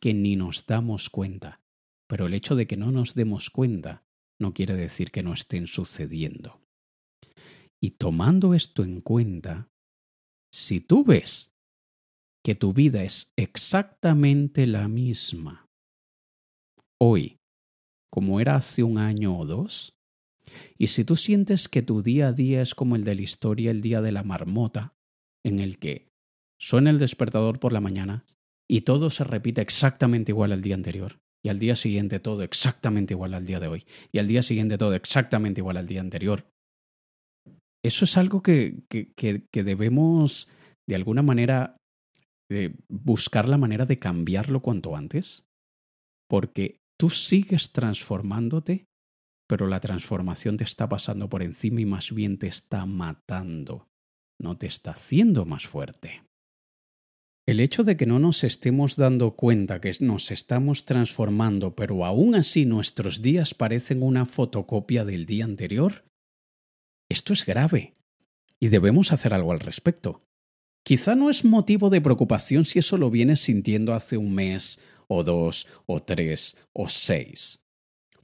que 0.00 0.14
ni 0.14 0.36
nos 0.36 0.66
damos 0.66 1.10
cuenta, 1.10 1.60
pero 2.08 2.26
el 2.26 2.34
hecho 2.34 2.56
de 2.56 2.66
que 2.66 2.76
no 2.76 2.92
nos 2.92 3.14
demos 3.14 3.50
cuenta 3.50 4.04
no 4.40 4.54
quiere 4.54 4.74
decir 4.76 5.10
que 5.10 5.22
no 5.22 5.32
estén 5.32 5.66
sucediendo. 5.66 6.60
Y 7.80 7.92
tomando 7.92 8.54
esto 8.54 8.84
en 8.84 9.00
cuenta, 9.00 9.68
si 10.52 10.80
tú 10.80 11.04
ves 11.04 11.52
que 12.44 12.54
tu 12.54 12.72
vida 12.72 13.02
es 13.02 13.32
exactamente 13.36 14.66
la 14.66 14.88
misma 14.88 15.68
hoy 17.00 17.38
como 18.10 18.40
era 18.40 18.56
hace 18.56 18.82
un 18.82 18.98
año 18.98 19.38
o 19.38 19.46
dos, 19.46 19.97
y 20.76 20.88
si 20.88 21.04
tú 21.04 21.16
sientes 21.16 21.68
que 21.68 21.82
tu 21.82 22.02
día 22.02 22.28
a 22.28 22.32
día 22.32 22.62
es 22.62 22.74
como 22.74 22.96
el 22.96 23.04
de 23.04 23.14
la 23.14 23.22
historia 23.22 23.70
el 23.70 23.80
día 23.80 24.00
de 24.00 24.12
la 24.12 24.22
marmota, 24.22 24.94
en 25.44 25.60
el 25.60 25.78
que 25.78 26.08
suena 26.60 26.90
el 26.90 26.98
despertador 26.98 27.60
por 27.60 27.72
la 27.72 27.80
mañana 27.80 28.24
y 28.68 28.82
todo 28.82 29.10
se 29.10 29.24
repite 29.24 29.60
exactamente 29.60 30.32
igual 30.32 30.52
al 30.52 30.60
día 30.60 30.74
anterior, 30.74 31.18
y 31.44 31.48
al 31.48 31.58
día 31.58 31.74
siguiente 31.74 32.20
todo 32.20 32.42
exactamente 32.42 33.14
igual 33.14 33.34
al 33.34 33.46
día 33.46 33.60
de 33.60 33.68
hoy, 33.68 33.86
y 34.12 34.18
al 34.18 34.28
día 34.28 34.42
siguiente 34.42 34.76
todo 34.76 34.94
exactamente 34.94 35.60
igual 35.60 35.76
al 35.76 35.86
día 35.86 36.00
anterior, 36.00 36.46
eso 37.84 38.04
es 38.04 38.16
algo 38.16 38.42
que, 38.42 38.82
que, 38.90 39.12
que, 39.14 39.64
debemos, 39.64 40.48
de 40.86 40.96
alguna 40.96 41.22
manera, 41.22 41.76
buscar 42.88 43.48
la 43.48 43.56
manera 43.56 43.86
de 43.86 43.98
cambiarlo 43.98 44.60
cuanto 44.60 44.96
antes, 44.96 45.44
porque 46.28 46.78
tú 46.98 47.08
sigues 47.08 47.72
transformándote 47.72 48.87
pero 49.48 49.66
la 49.66 49.80
transformación 49.80 50.56
te 50.56 50.64
está 50.64 50.88
pasando 50.88 51.28
por 51.28 51.42
encima 51.42 51.80
y 51.80 51.86
más 51.86 52.12
bien 52.12 52.38
te 52.38 52.46
está 52.46 52.86
matando, 52.86 53.88
no 54.38 54.56
te 54.58 54.66
está 54.66 54.92
haciendo 54.92 55.46
más 55.46 55.66
fuerte. 55.66 56.22
El 57.46 57.60
hecho 57.60 57.82
de 57.82 57.96
que 57.96 58.04
no 58.04 58.18
nos 58.18 58.44
estemos 58.44 58.96
dando 58.96 59.34
cuenta 59.34 59.80
que 59.80 59.90
nos 60.00 60.30
estamos 60.30 60.84
transformando, 60.84 61.74
pero 61.74 62.04
aún 62.04 62.34
así 62.34 62.66
nuestros 62.66 63.22
días 63.22 63.54
parecen 63.54 64.02
una 64.02 64.26
fotocopia 64.26 65.06
del 65.06 65.24
día 65.24 65.46
anterior, 65.46 66.04
esto 67.08 67.32
es 67.32 67.44
grave. 67.46 67.94
y 68.60 68.68
debemos 68.68 69.12
hacer 69.12 69.34
algo 69.34 69.52
al 69.52 69.60
respecto. 69.60 70.24
Quizá 70.84 71.14
no 71.14 71.30
es 71.30 71.44
motivo 71.44 71.90
de 71.90 72.00
preocupación 72.00 72.64
si 72.64 72.80
eso 72.80 72.96
lo 72.96 73.08
vienes 73.08 73.40
sintiendo 73.40 73.94
hace 73.94 74.16
un 74.16 74.34
mes, 74.34 74.80
o 75.06 75.22
dos, 75.22 75.68
o 75.86 76.02
tres, 76.02 76.56
o 76.72 76.88
seis. 76.88 77.68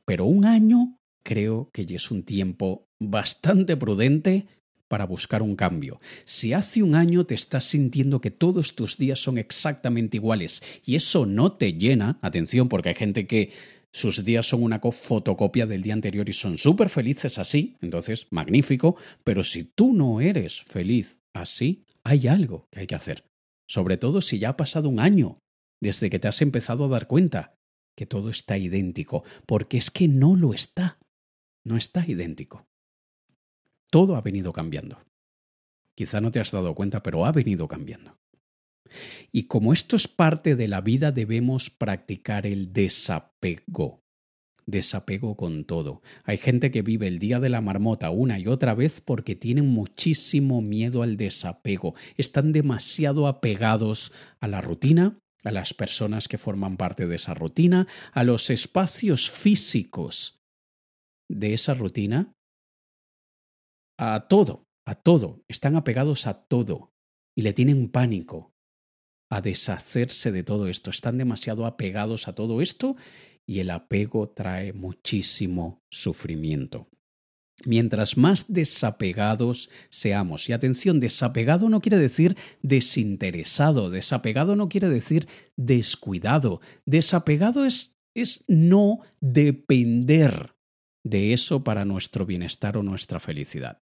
Pero 0.04 0.24
un 0.24 0.44
año 0.44 0.98
creo 1.24 1.70
que 1.72 1.86
ya 1.86 1.96
es 1.96 2.10
un 2.10 2.22
tiempo 2.22 2.86
bastante 3.00 3.76
prudente 3.76 4.46
para 4.88 5.06
buscar 5.06 5.42
un 5.42 5.56
cambio. 5.56 6.00
Si 6.24 6.52
hace 6.52 6.82
un 6.82 6.94
año 6.94 7.24
te 7.24 7.34
estás 7.34 7.64
sintiendo 7.64 8.20
que 8.20 8.30
todos 8.30 8.76
tus 8.76 8.96
días 8.96 9.18
son 9.18 9.38
exactamente 9.38 10.18
iguales 10.18 10.62
y 10.84 10.94
eso 10.94 11.26
no 11.26 11.52
te 11.52 11.72
llena, 11.72 12.18
atención 12.22 12.68
porque 12.68 12.90
hay 12.90 12.94
gente 12.94 13.26
que 13.26 13.50
sus 13.92 14.24
días 14.24 14.46
son 14.46 14.62
una 14.62 14.80
fotocopia 14.80 15.66
del 15.66 15.82
día 15.82 15.94
anterior 15.94 16.28
y 16.28 16.32
son 16.32 16.58
súper 16.58 16.88
felices 16.88 17.38
así, 17.38 17.76
entonces 17.80 18.26
magnífico, 18.30 18.96
pero 19.22 19.42
si 19.42 19.64
tú 19.64 19.92
no 19.92 20.20
eres 20.20 20.62
feliz 20.62 21.20
así, 21.32 21.84
hay 22.02 22.26
algo 22.26 22.66
que 22.70 22.80
hay 22.80 22.86
que 22.86 22.96
hacer. 22.96 23.24
Sobre 23.68 23.96
todo 23.96 24.20
si 24.20 24.38
ya 24.38 24.50
ha 24.50 24.56
pasado 24.56 24.88
un 24.88 25.00
año 25.00 25.38
desde 25.80 26.10
que 26.10 26.18
te 26.18 26.28
has 26.28 26.42
empezado 26.42 26.84
a 26.84 26.88
dar 26.88 27.06
cuenta 27.06 27.54
que 27.96 28.06
todo 28.06 28.30
está 28.30 28.58
idéntico, 28.58 29.22
porque 29.46 29.78
es 29.78 29.90
que 29.90 30.08
no 30.08 30.34
lo 30.34 30.52
está, 30.52 30.98
no 31.64 31.76
está 31.76 32.04
idéntico. 32.06 32.66
Todo 33.90 34.16
ha 34.16 34.20
venido 34.20 34.52
cambiando. 34.52 34.98
Quizá 35.94 36.20
no 36.20 36.30
te 36.30 36.40
has 36.40 36.50
dado 36.50 36.74
cuenta, 36.74 37.02
pero 37.02 37.24
ha 37.24 37.32
venido 37.32 37.68
cambiando. 37.68 38.18
Y 39.32 39.44
como 39.44 39.72
esto 39.72 39.96
es 39.96 40.08
parte 40.08 40.56
de 40.56 40.68
la 40.68 40.80
vida, 40.80 41.10
debemos 41.10 41.70
practicar 41.70 42.46
el 42.46 42.72
desapego. 42.72 44.02
Desapego 44.66 45.36
con 45.36 45.64
todo. 45.64 46.02
Hay 46.24 46.38
gente 46.38 46.70
que 46.70 46.82
vive 46.82 47.06
el 47.06 47.18
día 47.18 47.38
de 47.38 47.50
la 47.50 47.60
marmota 47.60 48.10
una 48.10 48.38
y 48.38 48.46
otra 48.46 48.74
vez 48.74 49.00
porque 49.00 49.34
tienen 49.34 49.66
muchísimo 49.66 50.62
miedo 50.62 51.02
al 51.02 51.16
desapego. 51.16 51.94
Están 52.16 52.52
demasiado 52.52 53.26
apegados 53.26 54.12
a 54.40 54.48
la 54.48 54.60
rutina, 54.60 55.18
a 55.44 55.50
las 55.50 55.74
personas 55.74 56.28
que 56.28 56.38
forman 56.38 56.76
parte 56.78 57.06
de 57.06 57.16
esa 57.16 57.34
rutina, 57.34 57.86
a 58.12 58.24
los 58.24 58.48
espacios 58.48 59.30
físicos 59.30 60.43
de 61.30 61.54
esa 61.54 61.74
rutina, 61.74 62.32
a 63.98 64.26
todo, 64.28 64.66
a 64.86 64.94
todo. 64.94 65.42
Están 65.48 65.76
apegados 65.76 66.26
a 66.26 66.46
todo 66.46 66.92
y 67.36 67.42
le 67.42 67.52
tienen 67.52 67.88
pánico 67.88 68.52
a 69.30 69.40
deshacerse 69.40 70.32
de 70.32 70.42
todo 70.42 70.68
esto. 70.68 70.90
Están 70.90 71.18
demasiado 71.18 71.66
apegados 71.66 72.28
a 72.28 72.34
todo 72.34 72.60
esto 72.60 72.96
y 73.46 73.60
el 73.60 73.70
apego 73.70 74.28
trae 74.28 74.72
muchísimo 74.72 75.82
sufrimiento. 75.90 76.88
Mientras 77.66 78.16
más 78.16 78.52
desapegados 78.52 79.70
seamos, 79.88 80.48
y 80.48 80.52
atención, 80.52 80.98
desapegado 80.98 81.68
no 81.68 81.80
quiere 81.80 81.98
decir 81.98 82.36
desinteresado, 82.62 83.90
desapegado 83.90 84.56
no 84.56 84.68
quiere 84.68 84.88
decir 84.88 85.28
descuidado, 85.56 86.60
desapegado 86.84 87.64
es, 87.64 87.96
es 88.14 88.44
no 88.48 89.00
depender 89.20 90.53
de 91.04 91.32
eso 91.32 91.62
para 91.62 91.84
nuestro 91.84 92.26
bienestar 92.26 92.76
o 92.76 92.82
nuestra 92.82 93.20
felicidad. 93.20 93.82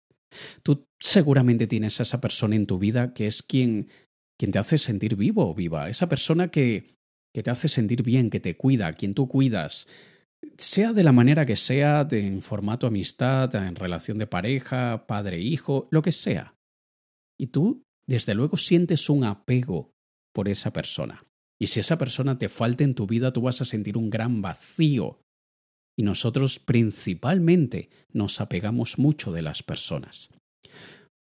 Tú 0.63 0.87
seguramente 0.99 1.67
tienes 1.67 1.99
a 1.99 2.03
esa 2.03 2.21
persona 2.21 2.55
en 2.55 2.65
tu 2.65 2.79
vida 2.79 3.13
que 3.13 3.27
es 3.27 3.43
quien, 3.43 3.89
quien 4.37 4.51
te 4.51 4.59
hace 4.59 4.77
sentir 4.77 5.15
vivo 5.15 5.49
o 5.49 5.55
viva, 5.55 5.89
esa 5.89 6.09
persona 6.09 6.49
que, 6.49 6.95
que 7.33 7.43
te 7.43 7.51
hace 7.51 7.69
sentir 7.69 8.03
bien, 8.03 8.29
que 8.29 8.39
te 8.39 8.57
cuida, 8.57 8.93
quien 8.93 9.13
tú 9.13 9.27
cuidas, 9.27 9.87
sea 10.57 10.93
de 10.93 11.03
la 11.03 11.11
manera 11.11 11.45
que 11.45 11.55
sea, 11.55 12.07
en 12.11 12.41
formato 12.41 12.87
amistad, 12.87 13.53
en 13.55 13.75
relación 13.75 14.17
de 14.17 14.27
pareja, 14.27 15.05
padre-hijo, 15.07 15.87
lo 15.91 16.01
que 16.01 16.11
sea. 16.11 16.55
Y 17.37 17.47
tú, 17.47 17.83
desde 18.07 18.33
luego, 18.33 18.57
sientes 18.57 19.09
un 19.09 19.23
apego 19.23 19.93
por 20.33 20.47
esa 20.47 20.73
persona. 20.73 21.25
Y 21.59 21.67
si 21.67 21.79
esa 21.79 21.97
persona 21.97 22.37
te 22.37 22.49
falta 22.49 22.83
en 22.83 22.95
tu 22.95 23.05
vida, 23.05 23.31
tú 23.33 23.41
vas 23.41 23.61
a 23.61 23.65
sentir 23.65 23.97
un 23.97 24.09
gran 24.09 24.41
vacío. 24.41 25.19
Y 25.97 26.03
nosotros 26.03 26.59
principalmente 26.59 27.89
nos 28.11 28.41
apegamos 28.41 28.97
mucho 28.97 29.31
de 29.31 29.41
las 29.41 29.63
personas. 29.63 30.29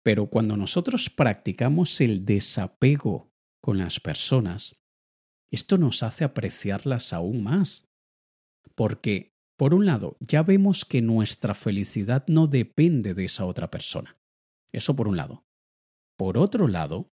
Pero 0.03 0.27
cuando 0.27 0.57
nosotros 0.57 1.09
practicamos 1.09 1.99
el 2.01 2.25
desapego 2.25 3.31
con 3.61 3.77
las 3.77 3.99
personas, 3.99 4.75
esto 5.51 5.77
nos 5.77 6.03
hace 6.03 6.23
apreciarlas 6.23 7.13
aún 7.13 7.43
más 7.43 7.89
porque, 8.75 9.33
por 9.57 9.73
un 9.73 9.85
lado, 9.85 10.15
ya 10.19 10.41
vemos 10.43 10.85
que 10.85 11.01
nuestra 11.01 11.53
felicidad 11.53 12.23
no 12.27 12.47
depende 12.47 13.13
de 13.13 13.25
esa 13.25 13.45
otra 13.45 13.69
persona. 13.69 14.17
Eso 14.71 14.95
por 14.95 15.07
un 15.07 15.17
lado. 15.17 15.43
Por 16.17 16.37
otro 16.37 16.67
lado, 16.67 17.11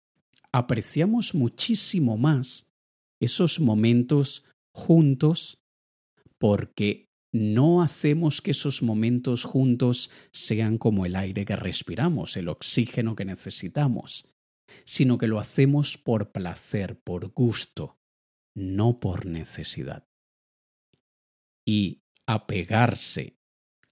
apreciamos 0.50 1.34
muchísimo 1.34 2.16
más 2.16 2.72
esos 3.20 3.60
momentos 3.60 4.44
juntos 4.72 5.62
porque 6.38 7.11
no 7.32 7.82
hacemos 7.82 8.42
que 8.42 8.50
esos 8.50 8.82
momentos 8.82 9.44
juntos 9.44 10.10
sean 10.32 10.76
como 10.76 11.06
el 11.06 11.16
aire 11.16 11.44
que 11.44 11.56
respiramos, 11.56 12.36
el 12.36 12.48
oxígeno 12.48 13.16
que 13.16 13.24
necesitamos, 13.24 14.26
sino 14.84 15.18
que 15.18 15.26
lo 15.26 15.38
hacemos 15.38 15.96
por 15.96 16.30
placer, 16.30 17.00
por 17.00 17.32
gusto, 17.32 17.98
no 18.54 19.00
por 19.00 19.24
necesidad. 19.26 20.06
Y 21.66 22.02
apegarse 22.26 23.38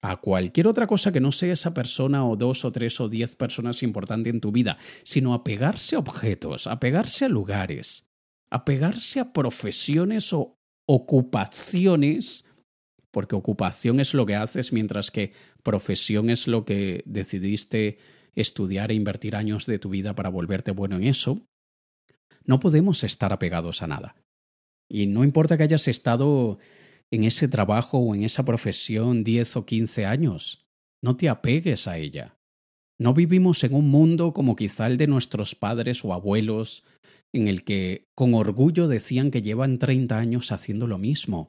a 0.02 0.16
cualquier 0.16 0.66
otra 0.66 0.86
cosa 0.86 1.12
que 1.12 1.20
no 1.20 1.32
sea 1.32 1.52
esa 1.52 1.74
persona 1.74 2.26
o 2.26 2.36
dos 2.36 2.64
o 2.64 2.72
tres 2.72 3.00
o 3.00 3.08
diez 3.08 3.36
personas 3.36 3.82
importantes 3.82 4.32
en 4.32 4.40
tu 4.40 4.52
vida, 4.52 4.78
sino 5.02 5.34
apegarse 5.34 5.96
a 5.96 5.98
objetos, 5.98 6.66
apegarse 6.66 7.24
a 7.24 7.28
lugares, 7.28 8.08
apegarse 8.50 9.20
a 9.20 9.32
profesiones 9.32 10.32
o 10.32 10.58
ocupaciones, 10.86 12.46
porque 13.10 13.36
ocupación 13.36 14.00
es 14.00 14.14
lo 14.14 14.26
que 14.26 14.36
haces 14.36 14.72
mientras 14.72 15.10
que 15.10 15.32
profesión 15.62 16.30
es 16.30 16.46
lo 16.46 16.64
que 16.64 17.02
decidiste 17.06 17.98
estudiar 18.34 18.90
e 18.90 18.94
invertir 18.94 19.36
años 19.36 19.66
de 19.66 19.78
tu 19.78 19.90
vida 19.90 20.14
para 20.14 20.28
volverte 20.28 20.70
bueno 20.70 20.96
en 20.96 21.04
eso, 21.04 21.42
no 22.44 22.60
podemos 22.60 23.04
estar 23.04 23.32
apegados 23.32 23.82
a 23.82 23.86
nada. 23.86 24.16
Y 24.88 25.06
no 25.06 25.24
importa 25.24 25.56
que 25.56 25.64
hayas 25.64 25.88
estado 25.88 26.58
en 27.10 27.24
ese 27.24 27.48
trabajo 27.48 27.98
o 27.98 28.14
en 28.14 28.24
esa 28.24 28.44
profesión 28.44 29.24
10 29.24 29.56
o 29.56 29.66
15 29.66 30.06
años. 30.06 30.66
No 31.02 31.16
te 31.16 31.28
apegues 31.28 31.88
a 31.88 31.98
ella. 31.98 32.36
No 32.98 33.14
vivimos 33.14 33.64
en 33.64 33.74
un 33.74 33.88
mundo 33.88 34.32
como 34.32 34.56
quizá 34.56 34.86
el 34.86 34.96
de 34.96 35.06
nuestros 35.06 35.54
padres 35.54 36.04
o 36.04 36.12
abuelos, 36.12 36.84
en 37.32 37.48
el 37.48 37.64
que 37.64 38.08
con 38.14 38.34
orgullo 38.34 38.88
decían 38.88 39.30
que 39.30 39.42
llevan 39.42 39.78
30 39.78 40.18
años 40.18 40.52
haciendo 40.52 40.86
lo 40.86 40.98
mismo. 40.98 41.48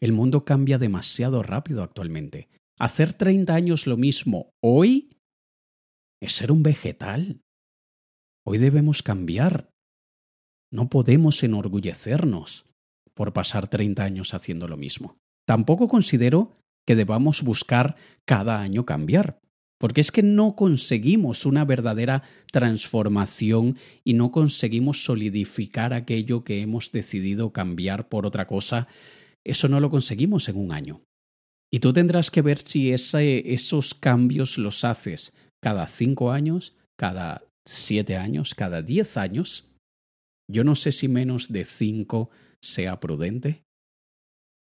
El 0.00 0.12
mundo 0.12 0.44
cambia 0.44 0.78
demasiado 0.78 1.42
rápido 1.42 1.82
actualmente. 1.82 2.48
Hacer 2.78 3.12
30 3.12 3.54
años 3.54 3.86
lo 3.86 3.98
mismo 3.98 4.54
hoy 4.60 5.10
es 6.22 6.32
ser 6.32 6.50
un 6.50 6.62
vegetal. 6.62 7.42
Hoy 8.46 8.58
debemos 8.58 9.02
cambiar. 9.02 9.70
No 10.72 10.88
podemos 10.88 11.42
enorgullecernos 11.42 12.66
por 13.14 13.32
pasar 13.34 13.68
30 13.68 14.02
años 14.02 14.32
haciendo 14.32 14.66
lo 14.68 14.78
mismo. 14.78 15.18
Tampoco 15.46 15.88
considero 15.88 16.56
que 16.86 16.96
debamos 16.96 17.42
buscar 17.42 17.96
cada 18.24 18.60
año 18.60 18.86
cambiar, 18.86 19.40
porque 19.78 20.00
es 20.00 20.10
que 20.10 20.22
no 20.22 20.56
conseguimos 20.56 21.44
una 21.44 21.64
verdadera 21.64 22.22
transformación 22.52 23.76
y 24.04 24.14
no 24.14 24.30
conseguimos 24.30 25.04
solidificar 25.04 25.92
aquello 25.92 26.44
que 26.44 26.62
hemos 26.62 26.92
decidido 26.92 27.52
cambiar 27.52 28.08
por 28.08 28.26
otra 28.26 28.46
cosa. 28.46 28.88
Eso 29.44 29.68
no 29.68 29.80
lo 29.80 29.90
conseguimos 29.90 30.48
en 30.48 30.56
un 30.56 30.72
año. 30.72 31.02
Y 31.72 31.80
tú 31.80 31.92
tendrás 31.92 32.30
que 32.30 32.42
ver 32.42 32.58
si 32.58 32.92
esos 32.92 33.94
cambios 33.94 34.58
los 34.58 34.84
haces 34.84 35.34
cada 35.62 35.86
cinco 35.86 36.32
años, 36.32 36.76
cada 36.98 37.44
siete 37.66 38.16
años, 38.16 38.54
cada 38.54 38.82
diez 38.82 39.16
años. 39.16 39.70
Yo 40.50 40.64
no 40.64 40.74
sé 40.74 40.90
si 40.90 41.06
menos 41.06 41.52
de 41.52 41.64
cinco 41.64 42.30
sea 42.62 42.98
prudente, 42.98 43.62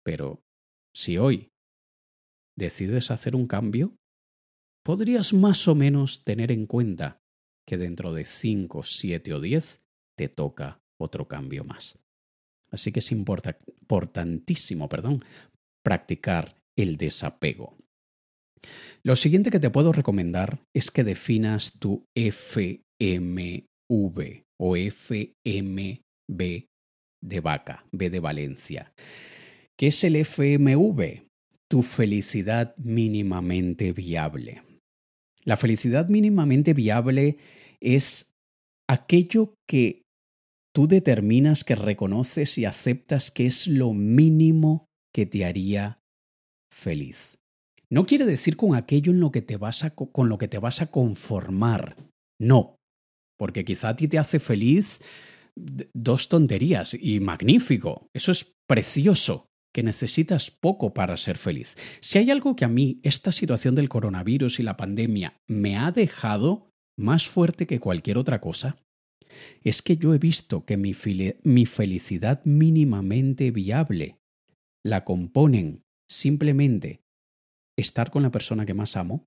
pero 0.04 0.40
si 0.94 1.18
hoy 1.18 1.48
decides 2.56 3.10
hacer 3.10 3.36
un 3.36 3.46
cambio, 3.46 3.96
podrías 4.84 5.32
más 5.32 5.66
o 5.68 5.74
menos 5.74 6.24
tener 6.24 6.52
en 6.52 6.66
cuenta 6.66 7.18
que 7.66 7.78
dentro 7.78 8.12
de 8.12 8.24
5, 8.24 8.82
7 8.82 9.34
o 9.34 9.40
10 9.40 9.80
te 10.16 10.28
toca 10.28 10.80
otro 11.00 11.26
cambio 11.26 11.64
más. 11.64 12.03
Así 12.74 12.92
que 12.92 12.98
es 12.98 13.12
importantísimo 13.12 14.88
perdón, 14.88 15.24
practicar 15.84 16.56
el 16.76 16.96
desapego. 16.96 17.76
Lo 19.02 19.16
siguiente 19.16 19.50
que 19.50 19.60
te 19.60 19.70
puedo 19.70 19.92
recomendar 19.92 20.60
es 20.74 20.90
que 20.90 21.04
definas 21.04 21.78
tu 21.78 22.06
FMV 22.14 23.64
o 24.58 24.76
FMB 24.76 26.00
de 27.22 27.40
vaca, 27.40 27.86
B 27.92 28.10
de 28.10 28.20
Valencia. 28.20 28.92
¿Qué 29.78 29.88
es 29.88 30.04
el 30.04 30.16
FMV? 30.16 31.26
Tu 31.68 31.82
felicidad 31.82 32.74
mínimamente 32.76 33.92
viable. 33.92 34.62
La 35.44 35.56
felicidad 35.56 36.08
mínimamente 36.08 36.74
viable 36.74 37.38
es 37.80 38.34
aquello 38.88 39.54
que 39.68 40.03
tú 40.74 40.88
determinas, 40.88 41.64
que 41.64 41.76
reconoces 41.76 42.58
y 42.58 42.64
aceptas 42.64 43.30
que 43.30 43.46
es 43.46 43.66
lo 43.66 43.92
mínimo 43.92 44.86
que 45.14 45.26
te 45.26 45.44
haría 45.44 46.00
feliz. 46.72 47.38
No 47.90 48.04
quiere 48.04 48.26
decir 48.26 48.56
con 48.56 48.74
aquello 48.74 49.12
en 49.12 49.20
lo 49.20 49.30
que 49.30 49.42
te 49.42 49.56
vas 49.56 49.84
a, 49.84 49.90
con 49.90 50.28
lo 50.28 50.36
que 50.38 50.48
te 50.48 50.58
vas 50.58 50.82
a 50.82 50.86
conformar. 50.86 51.96
No, 52.40 52.76
porque 53.38 53.64
quizá 53.64 53.90
a 53.90 53.96
ti 53.96 54.08
te 54.08 54.18
hace 54.18 54.40
feliz 54.40 55.00
dos 55.56 56.28
tonterías 56.28 56.94
y 56.94 57.20
magnífico. 57.20 58.08
Eso 58.12 58.32
es 58.32 58.52
precioso, 58.66 59.46
que 59.72 59.82
necesitas 59.82 60.50
poco 60.50 60.94
para 60.94 61.16
ser 61.16 61.38
feliz. 61.38 61.76
Si 62.00 62.18
hay 62.18 62.30
algo 62.30 62.56
que 62.56 62.64
a 62.64 62.68
mí 62.68 63.00
esta 63.02 63.32
situación 63.32 63.74
del 63.74 63.88
coronavirus 63.88 64.60
y 64.60 64.62
la 64.62 64.76
pandemia 64.76 65.36
me 65.48 65.76
ha 65.76 65.92
dejado 65.92 66.70
más 66.96 67.28
fuerte 67.28 67.66
que 67.66 67.80
cualquier 67.80 68.18
otra 68.18 68.40
cosa, 68.40 68.76
es 69.62 69.82
que 69.82 69.96
yo 69.96 70.14
he 70.14 70.18
visto 70.18 70.64
que 70.64 70.76
mi, 70.76 70.94
felicidad 70.94 72.44
mínimamente 72.44 73.50
viable 73.50 74.18
la 74.84 75.04
componen 75.04 75.82
simplemente 76.08 77.00
estar 77.76 78.10
con 78.10 78.22
la 78.22 78.30
persona 78.30 78.66
que 78.66 78.74
más 78.74 78.96
amo, 78.96 79.26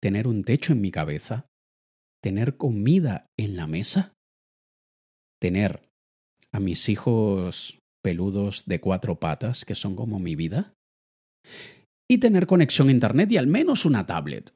tener 0.00 0.28
un 0.28 0.44
techo 0.44 0.72
en 0.72 0.80
mi 0.80 0.90
cabeza, 0.90 1.46
tener 2.22 2.56
comida 2.56 3.26
en 3.38 3.56
la 3.56 3.66
mesa, 3.66 4.14
tener 5.40 5.88
a 6.52 6.60
mis 6.60 6.88
hijos 6.88 7.78
peludos 8.02 8.66
de 8.66 8.80
cuatro 8.80 9.18
patas, 9.18 9.64
que 9.64 9.74
son 9.74 9.96
como 9.96 10.18
mi 10.18 10.36
vida, 10.36 10.74
y 12.08 12.18
tener 12.18 12.46
conexión 12.46 12.88
a 12.88 12.92
Internet 12.92 13.30
y 13.30 13.36
al 13.36 13.46
menos 13.46 13.84
una 13.84 14.06
tablet. 14.06 14.50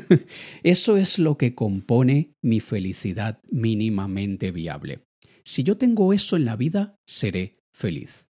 Eso 0.62 0.96
es 0.96 1.18
lo 1.18 1.36
que 1.36 1.54
compone 1.54 2.32
mi 2.42 2.60
felicidad 2.60 3.40
mínimamente 3.50 4.50
viable. 4.50 5.04
Si 5.44 5.62
yo 5.62 5.76
tengo 5.76 6.14
eso 6.14 6.36
en 6.36 6.46
la 6.46 6.56
vida, 6.56 6.98
seré 7.06 7.58
feliz. 7.70 8.28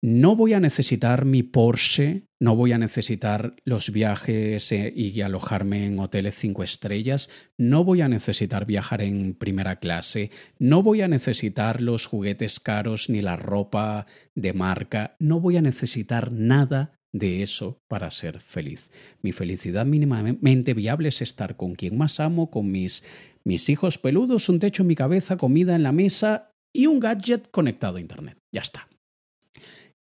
No 0.00 0.36
voy 0.36 0.52
a 0.52 0.60
necesitar 0.60 1.24
mi 1.24 1.42
Porsche, 1.42 2.28
no 2.38 2.54
voy 2.54 2.70
a 2.70 2.78
necesitar 2.78 3.56
los 3.64 3.90
viajes 3.90 4.70
eh, 4.70 4.92
y 4.94 5.20
alojarme 5.22 5.86
en 5.86 5.98
hoteles 5.98 6.36
cinco 6.36 6.62
estrellas, 6.62 7.30
no 7.56 7.82
voy 7.82 8.02
a 8.02 8.08
necesitar 8.08 8.64
viajar 8.64 9.02
en 9.02 9.34
primera 9.34 9.76
clase, 9.76 10.30
no 10.60 10.84
voy 10.84 11.00
a 11.00 11.08
necesitar 11.08 11.82
los 11.82 12.06
juguetes 12.06 12.60
caros 12.60 13.08
ni 13.08 13.22
la 13.22 13.34
ropa 13.34 14.06
de 14.36 14.52
marca, 14.52 15.16
no 15.18 15.40
voy 15.40 15.56
a 15.56 15.62
necesitar 15.62 16.30
nada 16.30 16.97
de 17.12 17.42
eso 17.42 17.80
para 17.88 18.10
ser 18.10 18.40
feliz. 18.40 18.90
Mi 19.22 19.32
felicidad 19.32 19.86
mínimamente 19.86 20.74
viable 20.74 21.08
es 21.08 21.22
estar 21.22 21.56
con 21.56 21.74
quien 21.74 21.96
más 21.96 22.20
amo, 22.20 22.50
con 22.50 22.70
mis, 22.70 23.04
mis 23.44 23.68
hijos 23.68 23.98
peludos, 23.98 24.48
un 24.48 24.58
techo 24.58 24.82
en 24.82 24.88
mi 24.88 24.94
cabeza, 24.94 25.36
comida 25.36 25.74
en 25.74 25.82
la 25.82 25.92
mesa 25.92 26.50
y 26.72 26.86
un 26.86 27.00
gadget 27.00 27.50
conectado 27.50 27.96
a 27.96 28.00
Internet. 28.00 28.38
Ya 28.52 28.60
está. 28.60 28.88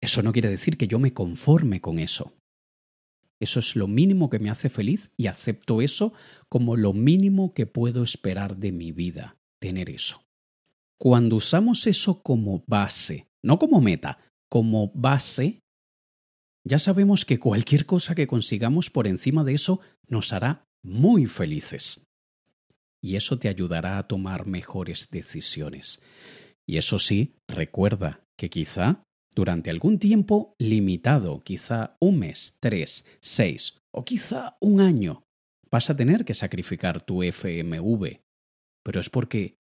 Eso 0.01 0.23
no 0.23 0.33
quiere 0.33 0.51
decir 0.51 0.77
que 0.77 0.89
yo 0.89 0.99
me 0.99 1.13
conforme 1.13 1.81
con 1.81 1.99
eso. 1.99 2.35
Eso 3.41 3.59
es 3.59 3.75
lo 3.75 3.89
mínimo 3.89 4.31
que 4.31 4.39
me 4.39 4.51
hace 4.51 4.69
feliz 4.69 5.11
y 5.17 5.27
acepto 5.27 5.83
eso 5.83 6.13
como 6.49 6.77
lo 6.77 6.93
mínimo 6.93 7.55
que 7.55 7.67
puedo 7.67 8.05
esperar 8.05 8.57
de 8.57 8.71
mi 8.71 8.93
vida, 8.93 9.37
tener 9.61 9.91
eso. 9.91 10.23
Cuando 10.97 11.35
usamos 11.35 11.89
eso 11.89 12.23
como 12.23 12.63
base, 12.69 13.27
no 13.43 13.59
como 13.59 13.81
meta, 13.81 14.19
como 14.49 14.93
base, 14.95 15.59
ya 16.65 16.79
sabemos 16.79 17.25
que 17.25 17.39
cualquier 17.39 17.87
cosa 17.87 18.15
que 18.15 18.27
consigamos 18.27 18.91
por 18.91 19.07
encima 19.07 19.45
de 19.45 19.55
eso 19.55 19.81
nos 20.07 20.33
hará 20.33 20.67
muy 20.83 21.27
felices. 21.27 22.07
Y 23.03 23.17
eso 23.17 23.39
te 23.39 23.49
ayudará 23.49 23.99
a 23.99 24.07
tomar 24.07 24.47
mejores 24.47 25.11
decisiones. 25.11 26.01
Y 26.67 26.77
eso 26.77 26.99
sí, 26.99 27.35
recuerda 27.49 28.25
que 28.37 28.49
quizá 28.49 29.03
durante 29.35 29.71
algún 29.71 29.99
tiempo 29.99 30.55
limitado, 30.59 31.43
quizá 31.43 31.97
un 32.01 32.19
mes, 32.19 32.57
tres, 32.61 33.05
seis 33.21 33.79
o 33.91 34.05
quizá 34.05 34.57
un 34.61 34.81
año, 34.81 35.25
vas 35.71 35.91
a 35.91 35.97
tener 35.97 36.25
que 36.25 36.35
sacrificar 36.35 37.03
tu 37.03 37.23
FMV. 37.23 38.21
Pero 38.85 39.01
es 39.01 39.11
porque 39.11 39.57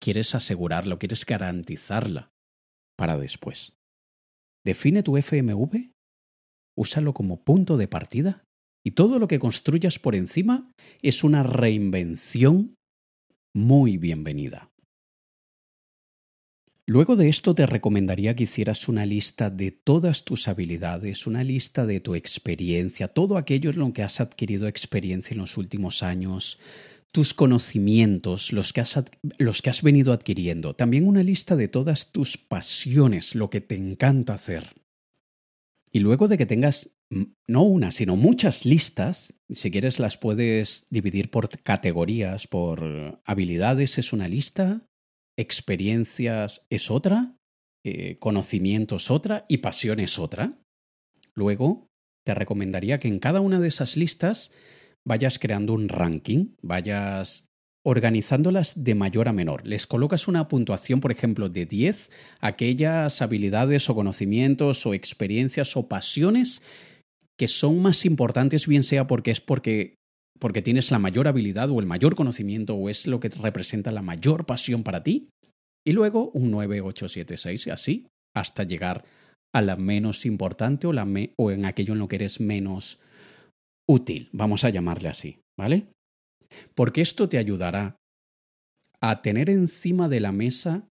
quieres 0.00 0.34
asegurarlo, 0.34 0.98
quieres 0.98 1.24
garantizarla 1.24 2.32
para 2.96 3.16
después. 3.16 3.76
Define 4.64 5.02
tu 5.02 5.16
FMV, 5.16 5.93
úsalo 6.76 7.14
como 7.14 7.42
punto 7.44 7.76
de 7.76 7.88
partida 7.88 8.44
y 8.84 8.92
todo 8.92 9.18
lo 9.18 9.28
que 9.28 9.38
construyas 9.38 9.98
por 9.98 10.14
encima 10.14 10.70
es 11.02 11.24
una 11.24 11.42
reinvención 11.42 12.74
muy 13.54 13.96
bienvenida. 13.96 14.70
Luego 16.86 17.16
de 17.16 17.30
esto 17.30 17.54
te 17.54 17.64
recomendaría 17.64 18.36
que 18.36 18.44
hicieras 18.44 18.88
una 18.88 19.06
lista 19.06 19.48
de 19.48 19.70
todas 19.70 20.24
tus 20.24 20.48
habilidades, 20.48 21.26
una 21.26 21.42
lista 21.42 21.86
de 21.86 22.00
tu 22.00 22.14
experiencia, 22.14 23.08
todo 23.08 23.38
aquello 23.38 23.70
en 23.70 23.78
lo 23.78 23.92
que 23.94 24.02
has 24.02 24.20
adquirido 24.20 24.68
experiencia 24.68 25.32
en 25.32 25.40
los 25.40 25.56
últimos 25.56 26.02
años, 26.02 26.58
tus 27.10 27.32
conocimientos, 27.32 28.52
los 28.52 28.74
que, 28.74 28.82
has, 28.82 29.02
los 29.38 29.62
que 29.62 29.70
has 29.70 29.80
venido 29.80 30.12
adquiriendo, 30.12 30.74
también 30.74 31.08
una 31.08 31.22
lista 31.22 31.56
de 31.56 31.68
todas 31.68 32.12
tus 32.12 32.36
pasiones, 32.36 33.34
lo 33.34 33.48
que 33.48 33.62
te 33.62 33.76
encanta 33.76 34.34
hacer. 34.34 34.83
Y 35.94 36.00
luego 36.00 36.26
de 36.26 36.36
que 36.36 36.44
tengas 36.44 36.96
no 37.46 37.62
una, 37.62 37.92
sino 37.92 38.16
muchas 38.16 38.64
listas, 38.64 39.40
si 39.48 39.70
quieres 39.70 40.00
las 40.00 40.18
puedes 40.18 40.88
dividir 40.90 41.30
por 41.30 41.48
categorías, 41.62 42.48
por 42.48 43.20
habilidades 43.24 43.96
es 43.98 44.12
una 44.12 44.26
lista, 44.26 44.88
experiencias 45.38 46.66
es 46.68 46.90
otra, 46.90 47.36
eh, 47.84 48.18
conocimiento 48.18 48.96
es 48.96 49.08
otra 49.08 49.46
y 49.48 49.58
pasión 49.58 50.00
es 50.00 50.18
otra. 50.18 50.58
Luego, 51.32 51.92
te 52.26 52.34
recomendaría 52.34 52.98
que 52.98 53.06
en 53.06 53.20
cada 53.20 53.40
una 53.40 53.60
de 53.60 53.68
esas 53.68 53.96
listas 53.96 54.52
vayas 55.06 55.38
creando 55.38 55.74
un 55.74 55.88
ranking, 55.88 56.56
vayas 56.60 57.53
organizándolas 57.84 58.82
de 58.82 58.94
mayor 58.94 59.28
a 59.28 59.32
menor. 59.32 59.66
Les 59.66 59.86
colocas 59.86 60.26
una 60.26 60.48
puntuación, 60.48 61.00
por 61.00 61.12
ejemplo, 61.12 61.48
de 61.48 61.66
10 61.66 62.10
aquellas 62.40 63.20
habilidades 63.20 63.88
o 63.90 63.94
conocimientos 63.94 64.86
o 64.86 64.94
experiencias 64.94 65.76
o 65.76 65.86
pasiones 65.86 66.62
que 67.38 67.48
son 67.48 67.82
más 67.82 68.04
importantes, 68.04 68.66
bien 68.66 68.84
sea 68.84 69.06
porque 69.06 69.30
es 69.30 69.40
porque 69.40 69.96
porque 70.40 70.62
tienes 70.62 70.90
la 70.90 70.98
mayor 70.98 71.28
habilidad 71.28 71.70
o 71.70 71.78
el 71.78 71.86
mayor 71.86 72.16
conocimiento 72.16 72.74
o 72.74 72.88
es 72.88 73.06
lo 73.06 73.20
que 73.20 73.28
representa 73.28 73.92
la 73.92 74.02
mayor 74.02 74.46
pasión 74.46 74.82
para 74.82 75.02
ti. 75.02 75.28
Y 75.86 75.92
luego 75.92 76.30
un 76.30 76.50
9, 76.50 76.80
8, 76.80 77.08
7, 77.08 77.36
6 77.36 77.66
y 77.66 77.70
así 77.70 78.06
hasta 78.34 78.64
llegar 78.64 79.04
a 79.54 79.62
la 79.62 79.76
menos 79.76 80.26
importante 80.26 80.86
o, 80.86 80.92
la 80.92 81.06
o 81.36 81.50
en 81.50 81.66
aquello 81.66 81.92
en 81.92 82.00
lo 82.00 82.08
que 82.08 82.16
eres 82.16 82.40
menos 82.40 82.98
útil, 83.88 84.28
vamos 84.32 84.64
a 84.64 84.70
llamarle 84.70 85.08
así, 85.08 85.38
¿vale? 85.56 85.86
Porque 86.74 87.00
esto 87.00 87.28
te 87.28 87.38
ayudará 87.38 87.96
a 89.00 89.22
tener 89.22 89.50
encima 89.50 90.08
de 90.08 90.20
la 90.20 90.32
mesa 90.32 90.88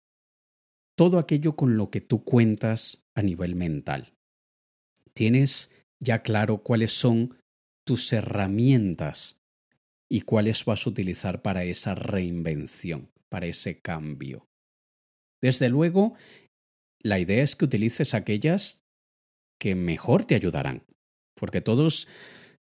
todo 0.96 1.18
aquello 1.18 1.56
con 1.56 1.78
lo 1.78 1.90
que 1.90 2.02
tú 2.02 2.24
cuentas 2.24 3.06
a 3.16 3.22
nivel 3.22 3.56
mental. 3.56 4.14
Tienes 5.14 5.74
ya 6.00 6.24
claro 6.24 6.60
cuáles 6.64 6.94
son 6.94 7.38
tus 7.86 8.12
herramientas 8.12 9.38
y 10.10 10.22
cuáles 10.22 10.66
vas 10.66 10.86
a 10.86 10.90
utilizar 10.90 11.42
para 11.42 11.64
esa 11.64 11.96
reinvención, 11.96 13.12
para 13.30 13.46
ese 13.46 13.80
cambio. 13.80 14.48
Desde 15.42 15.70
luego, 15.70 16.16
la 17.02 17.20
idea 17.20 17.44
es 17.44 17.56
que 17.56 17.66
utilices 17.66 18.14
aquellas 18.14 18.84
que 19.60 19.76
mejor 19.76 20.26
te 20.26 20.36
ayudarán, 20.36 20.84
porque 21.36 21.62
todos 21.62 22.08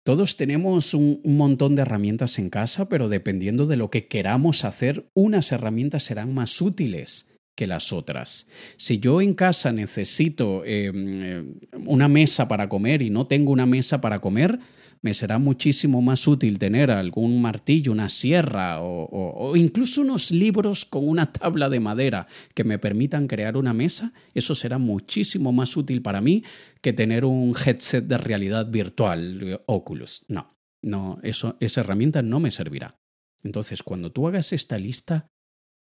todos 0.04 0.36
tenemos 0.36 0.94
un, 0.94 1.22
montón 1.24 1.76
de 1.76 1.84
herramientas 1.84 2.40
en 2.40 2.50
casa, 2.50 2.90
pero 2.90 3.08
dependiendo 3.08 3.66
de 3.66 3.78
lo 3.78 3.90
que 3.90 4.08
queramos 4.08 4.66
hacer, 4.66 5.06
unas 5.14 5.52
herramientas 5.52 6.04
serán 6.04 6.34
más 6.34 6.60
útiles 6.62 7.30
que 7.56 7.68
las 7.68 7.94
otras. 7.94 8.50
Si 8.78 9.00
yo 9.00 9.22
en 9.22 9.36
casa 9.36 9.72
necesito 9.72 10.66
em, 10.66 11.22
eh, 11.22 11.44
una 11.86 12.08
mesa 12.08 12.48
para 12.48 12.68
comer 12.68 13.02
y 13.02 13.10
no 13.10 13.28
tengo 13.28 13.52
una 13.52 13.66
mesa 13.68 14.02
para 14.02 14.20
comer, 14.20 14.60
me 15.02 15.14
será 15.14 15.40
muchísimo 15.40 16.02
más 16.02 16.28
útil 16.28 16.60
tener 16.60 16.92
algún 16.92 17.42
martillo, 17.42 17.92
una 17.92 18.10
sierra 18.10 18.82
o, 18.82 19.56
incluso 19.56 20.02
unos 20.02 20.32
libros 20.32 20.86
con 20.86 21.08
una 21.08 21.32
tabla 21.32 21.70
de 21.70 21.80
madera 21.80 22.28
que 22.54 22.64
me 22.64 22.78
permitan 22.78 23.28
crear 23.28 23.58
una 23.58 23.74
mesa. 23.74 24.14
Eso 24.34 24.54
será 24.54 24.78
muchísimo 24.78 25.52
más 25.52 25.76
útil 25.76 26.02
para 26.02 26.22
mí 26.22 26.44
que 26.82 26.94
tener 26.94 27.26
un 27.26 27.56
headset 27.56 28.06
de 28.06 28.18
realidad 28.18 28.70
virtual, 28.70 29.42
eh, 29.42 29.60
Oculus. 29.66 30.24
No, 30.28 30.56
no, 30.84 31.20
esa 31.24 31.82
herramienta 31.82 32.22
no 32.22 32.40
me 32.40 32.52
servirá. 32.52 33.00
Entonces, 33.44 33.82
cuando 33.82 34.12
tú 34.12 34.28
hagas 34.28 34.54
esta 34.54 34.78
lista, 34.78 35.28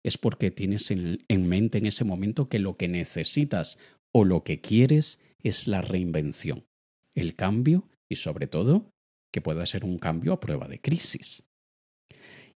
es 0.05 0.19
porque 0.19 0.51
tienes 0.51 0.91
en, 0.91 1.49
mente 1.49 1.79
en 1.79 1.87
ese 1.87 2.05
momento 2.05 2.49
que 2.49 2.59
lo 2.59 2.77
que 2.77 2.89
necesitas 2.89 3.79
o 4.13 4.25
lo 4.25 4.45
que 4.45 4.61
quieres 4.61 5.21
es 5.43 5.67
la 5.67 5.83
reinvención, 5.83 6.67
el 7.15 7.35
cambio 7.35 7.89
y 8.09 8.17
sobre 8.17 8.47
todo 8.47 8.91
que 9.33 9.41
pueda 9.41 9.67
ser 9.67 9.85
un 9.85 9.99
cambio 9.99 10.33
a 10.33 10.41
prueba 10.41 10.69
de 10.69 10.81
crisis. 10.81 11.49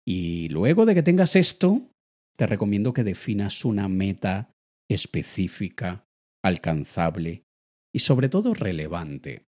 Y 0.04 0.48
luego 0.48 0.86
de 0.86 0.94
que 0.94 1.02
tengas 1.02 1.36
esto, 1.36 1.82
te 2.36 2.46
recomiendo 2.46 2.92
que 2.92 3.04
definas 3.04 3.64
una 3.64 3.88
meta 3.88 4.50
específica, 4.90 6.06
alcanzable 6.42 7.44
y 7.94 8.00
sobre 8.00 8.28
todo 8.28 8.54
relevante. 8.54 9.46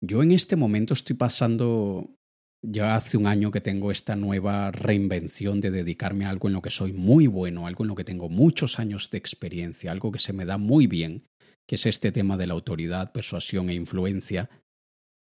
Yo 0.00 0.22
en 0.22 0.30
este 0.30 0.56
momento 0.56 0.94
estoy 0.94 1.16
pasando, 1.16 2.16
ya 2.62 2.96
hace 2.96 3.18
un 3.18 3.26
año 3.26 3.50
que 3.50 3.60
tengo 3.60 3.90
esta 3.90 4.16
nueva 4.16 4.70
reinvención 4.70 5.60
de 5.60 5.70
dedicarme 5.70 6.24
a 6.24 6.30
algo 6.30 6.48
en 6.48 6.54
lo 6.54 6.62
que 6.62 6.70
soy 6.70 6.92
muy 6.92 7.26
bueno, 7.26 7.66
algo 7.66 7.84
en 7.84 7.88
lo 7.88 7.94
que 7.94 8.04
tengo 8.04 8.30
muchos 8.30 8.78
años 8.78 9.10
de 9.10 9.18
experiencia, 9.18 9.92
algo 9.92 10.10
que 10.10 10.18
se 10.18 10.32
me 10.32 10.46
da 10.46 10.56
muy 10.56 10.86
bien, 10.86 11.24
que 11.68 11.74
es 11.74 11.84
este 11.84 12.12
tema 12.12 12.38
de 12.38 12.46
la 12.46 12.54
autoridad, 12.54 13.12
persuasión 13.12 13.68
e 13.68 13.74
influencia. 13.74 14.48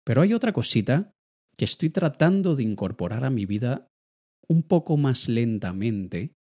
Pero 0.06 0.22
hay 0.22 0.34
otra 0.34 0.54
cosita 0.54 1.12
que 1.58 1.66
estoy 1.66 1.90
tratando 1.90 2.56
de 2.56 2.64
incorporar 2.64 3.26
a 3.26 3.30
mi 3.30 3.46
vida 3.46 3.88
un 4.48 4.64
poco 4.64 4.98
más 4.98 5.28
lentamente, 5.28 6.34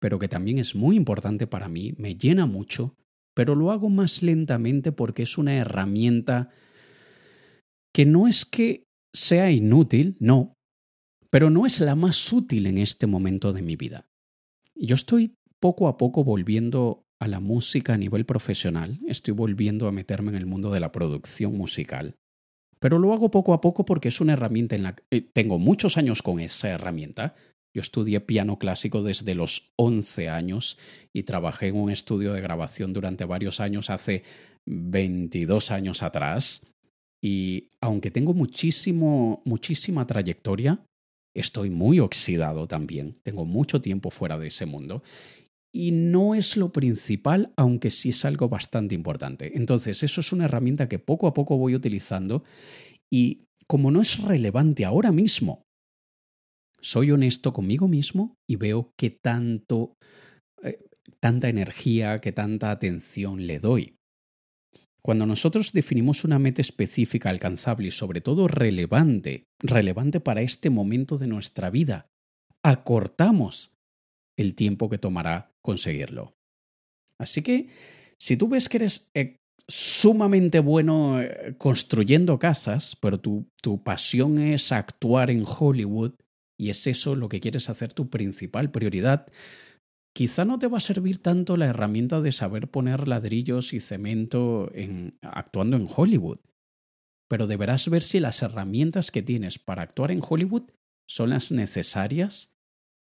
pero 0.00 0.18
que 0.18 0.28
también 0.28 0.58
es 0.58 0.74
muy 0.74 0.96
importante 0.96 1.46
para 1.46 1.68
mí, 1.68 1.94
me 1.96 2.16
llena 2.16 2.46
mucho, 2.46 2.96
pero 3.34 3.54
lo 3.54 3.70
hago 3.70 3.88
más 3.88 4.22
lentamente 4.22 4.92
porque 4.92 5.22
es 5.22 5.38
una 5.38 5.56
herramienta 5.56 6.50
que 7.94 8.04
no 8.04 8.28
es 8.28 8.44
que 8.44 8.84
sea 9.12 9.50
inútil, 9.50 10.16
no, 10.20 10.54
pero 11.30 11.48
no 11.48 11.64
es 11.64 11.80
la 11.80 11.94
más 11.94 12.32
útil 12.32 12.66
en 12.66 12.78
este 12.78 13.06
momento 13.06 13.52
de 13.52 13.62
mi 13.62 13.76
vida. 13.76 14.06
Yo 14.74 14.94
estoy 14.94 15.34
poco 15.60 15.88
a 15.88 15.96
poco 15.96 16.24
volviendo 16.24 17.04
a 17.20 17.28
la 17.28 17.40
música 17.40 17.94
a 17.94 17.98
nivel 17.98 18.24
profesional, 18.24 18.98
estoy 19.06 19.34
volviendo 19.34 19.88
a 19.88 19.92
meterme 19.92 20.30
en 20.30 20.36
el 20.36 20.46
mundo 20.46 20.70
de 20.70 20.80
la 20.80 20.92
producción 20.92 21.56
musical, 21.56 22.16
pero 22.80 22.98
lo 22.98 23.12
hago 23.12 23.30
poco 23.30 23.52
a 23.52 23.60
poco 23.60 23.84
porque 23.84 24.08
es 24.08 24.20
una 24.20 24.32
herramienta 24.32 24.74
en 24.74 24.82
la 24.82 24.96
que 24.96 25.02
eh, 25.10 25.20
tengo 25.20 25.58
muchos 25.58 25.96
años 25.96 26.22
con 26.22 26.40
esa 26.40 26.70
herramienta. 26.70 27.34
Yo 27.74 27.82
estudié 27.82 28.20
piano 28.20 28.58
clásico 28.58 29.02
desde 29.02 29.34
los 29.34 29.72
11 29.76 30.28
años 30.28 30.78
y 31.12 31.22
trabajé 31.22 31.68
en 31.68 31.76
un 31.76 31.90
estudio 31.90 32.32
de 32.32 32.40
grabación 32.40 32.92
durante 32.92 33.24
varios 33.24 33.60
años 33.60 33.90
hace 33.90 34.24
22 34.66 35.70
años 35.70 36.02
atrás. 36.02 36.66
Y 37.22 37.68
aunque 37.80 38.10
tengo 38.10 38.32
muchísimo, 38.32 39.42
muchísima 39.44 40.06
trayectoria, 40.06 40.80
estoy 41.36 41.70
muy 41.70 42.00
oxidado 42.00 42.66
también. 42.66 43.18
Tengo 43.22 43.44
mucho 43.44 43.80
tiempo 43.80 44.10
fuera 44.10 44.38
de 44.38 44.48
ese 44.48 44.66
mundo 44.66 45.02
y 45.72 45.92
no 45.92 46.34
es 46.34 46.56
lo 46.56 46.72
principal, 46.72 47.52
aunque 47.56 47.90
sí 47.90 48.10
es 48.10 48.24
algo 48.24 48.48
bastante 48.48 48.94
importante. 48.94 49.56
Entonces, 49.56 50.02
eso 50.02 50.20
es 50.20 50.32
una 50.32 50.46
herramienta 50.46 50.88
que 50.88 50.98
poco 50.98 51.26
a 51.26 51.34
poco 51.34 51.56
voy 51.56 51.74
utilizando 51.74 52.44
y 53.12 53.44
como 53.66 53.90
no 53.90 54.00
es 54.00 54.18
relevante 54.20 54.84
ahora 54.84 55.12
mismo, 55.12 55.62
soy 56.80 57.10
honesto 57.12 57.52
conmigo 57.52 57.88
mismo 57.88 58.34
y 58.48 58.56
veo 58.56 58.90
que 58.98 59.10
tanto, 59.10 59.94
eh, 60.62 60.84
tanta 61.20 61.48
energía, 61.48 62.20
que 62.20 62.32
tanta 62.32 62.70
atención 62.70 63.46
le 63.46 63.58
doy. 63.58 63.96
Cuando 65.02 65.24
nosotros 65.24 65.72
definimos 65.72 66.24
una 66.24 66.38
meta 66.38 66.60
específica, 66.60 67.30
alcanzable 67.30 67.88
y 67.88 67.90
sobre 67.90 68.20
todo 68.20 68.48
relevante, 68.48 69.44
relevante 69.60 70.20
para 70.20 70.42
este 70.42 70.68
momento 70.68 71.16
de 71.16 71.26
nuestra 71.26 71.70
vida, 71.70 72.06
acortamos 72.62 73.72
el 74.40 74.54
tiempo 74.54 74.88
que 74.88 74.98
tomará 74.98 75.52
conseguirlo. 75.62 76.34
Así 77.18 77.42
que, 77.42 77.68
si 78.18 78.36
tú 78.36 78.48
ves 78.48 78.68
que 78.68 78.78
eres 78.78 79.10
eh, 79.14 79.36
sumamente 79.68 80.60
bueno 80.60 81.20
eh, 81.20 81.54
construyendo 81.58 82.38
casas, 82.38 82.96
pero 82.96 83.20
tu, 83.20 83.48
tu 83.62 83.82
pasión 83.82 84.38
es 84.38 84.72
actuar 84.72 85.30
en 85.30 85.44
Hollywood 85.46 86.14
y 86.58 86.70
es 86.70 86.86
eso 86.86 87.14
lo 87.14 87.28
que 87.28 87.40
quieres 87.40 87.70
hacer 87.70 87.92
tu 87.92 88.10
principal 88.10 88.70
prioridad, 88.70 89.26
quizá 90.14 90.44
no 90.44 90.58
te 90.58 90.66
va 90.66 90.78
a 90.78 90.82
servir 90.82 91.22
tanto 91.22 91.56
la 91.56 91.66
herramienta 91.66 92.20
de 92.20 92.32
saber 92.32 92.70
poner 92.70 93.08
ladrillos 93.08 93.72
y 93.72 93.80
cemento 93.80 94.70
en, 94.74 95.18
actuando 95.22 95.76
en 95.76 95.88
Hollywood. 95.94 96.40
Pero 97.28 97.46
deberás 97.46 97.88
ver 97.88 98.02
si 98.02 98.20
las 98.20 98.42
herramientas 98.42 99.10
que 99.10 99.22
tienes 99.22 99.58
para 99.58 99.82
actuar 99.82 100.10
en 100.10 100.20
Hollywood 100.26 100.64
son 101.08 101.30
las 101.30 101.50
necesarias 101.50 102.59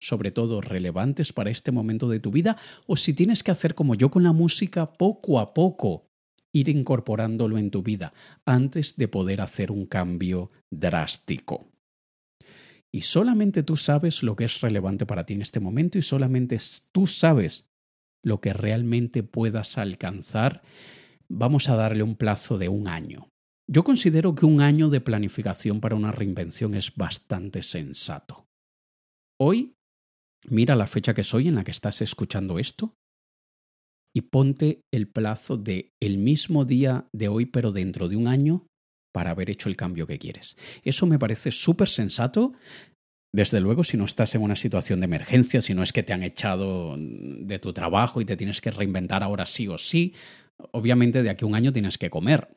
sobre 0.04 0.30
todo 0.30 0.60
relevantes 0.60 1.32
para 1.32 1.50
este 1.50 1.72
momento 1.72 2.08
de 2.10 2.20
tu 2.20 2.30
vida, 2.30 2.58
o 2.86 2.96
si 2.96 3.14
tienes 3.14 3.42
que 3.42 3.50
hacer 3.50 3.74
como 3.74 3.94
yo 3.94 4.10
con 4.10 4.22
la 4.22 4.32
música 4.32 4.92
poco 4.92 5.40
a 5.40 5.54
poco, 5.54 6.10
ir 6.52 6.68
incorporándolo 6.68 7.56
en 7.56 7.70
tu 7.70 7.82
vida 7.82 8.12
antes 8.44 8.96
de 8.96 9.08
poder 9.08 9.40
hacer 9.40 9.72
un 9.72 9.86
cambio 9.86 10.50
drástico. 10.70 11.70
Y 12.92 13.00
solamente 13.00 13.62
tú 13.62 13.76
sabes 13.76 14.22
lo 14.22 14.36
que 14.36 14.44
es 14.44 14.60
relevante 14.60 15.06
para 15.06 15.24
ti 15.24 15.34
en 15.34 15.42
este 15.42 15.58
momento 15.58 15.96
y 15.98 16.02
solamente 16.02 16.58
tú 16.92 17.06
sabes 17.06 17.66
lo 18.22 18.40
que 18.40 18.52
realmente 18.52 19.22
puedas 19.22 19.78
alcanzar. 19.78 20.62
Vamos 21.28 21.68
a 21.70 21.76
darle 21.76 22.02
un 22.02 22.14
plazo 22.14 22.58
de 22.58 22.68
un 22.68 22.88
año. 22.88 23.28
Yo 23.66 23.82
considero 23.82 24.34
que 24.34 24.44
un 24.44 24.60
año 24.60 24.90
de 24.90 25.00
planificación 25.00 25.80
para 25.80 25.96
una 25.96 26.12
reinvención 26.12 26.74
es 26.74 26.94
bastante 26.94 27.62
sensato. 27.62 28.46
Hoy 29.40 29.74
Mira 30.48 30.76
la 30.76 30.87
fecha 30.87 31.14
que 31.14 31.24
soy 31.24 31.48
en 31.48 31.54
la 31.54 31.64
que 31.64 31.70
estás 31.70 32.02
escuchando 32.02 32.59
esto 32.59 32.94
y 34.14 34.22
ponte 34.22 34.83
el 34.92 35.09
plazo 35.09 35.57
de 35.57 35.92
el 36.00 36.18
mismo 36.18 36.64
día 36.64 37.09
de 37.12 37.28
hoy, 37.28 37.46
pero 37.46 37.72
dentro 37.72 38.09
de 38.09 38.16
un 38.16 38.28
año, 38.28 38.66
para 39.12 39.30
haber 39.30 39.50
hecho 39.50 39.68
el 39.68 39.76
cambio 39.76 40.07
que 40.07 40.18
quieres. 40.18 40.57
Eso 40.83 41.07
me 41.07 41.18
parece 41.18 41.50
súper 41.50 41.88
sensato. 41.88 42.52
Desde 43.33 43.61
luego, 43.61 43.83
si 43.83 43.96
no 43.96 44.04
estás 44.04 44.35
en 44.35 44.42
una 44.42 44.54
situación 44.54 45.00
de 45.00 45.07
emergencia, 45.07 45.61
si 45.61 45.74
no 45.74 45.83
es 45.83 45.92
que 45.92 46.02
te 46.02 46.12
han 46.12 46.22
echado 46.22 46.96
de 46.96 47.59
tu 47.59 47.72
trabajo 47.72 48.20
y 48.20 48.24
te 48.24 48.37
tienes 48.37 48.61
que 48.61 48.70
reinventar 48.70 49.22
ahora 49.22 49.46
sí 49.46 49.66
o 49.66 49.78
sí, 49.78 50.14
obviamente 50.72 51.22
de 51.22 51.30
aquí 51.30 51.44
a 51.44 51.48
un 51.48 51.54
año 51.54 51.72
tienes 51.72 51.98
que 51.98 52.11
comer. 52.11 52.48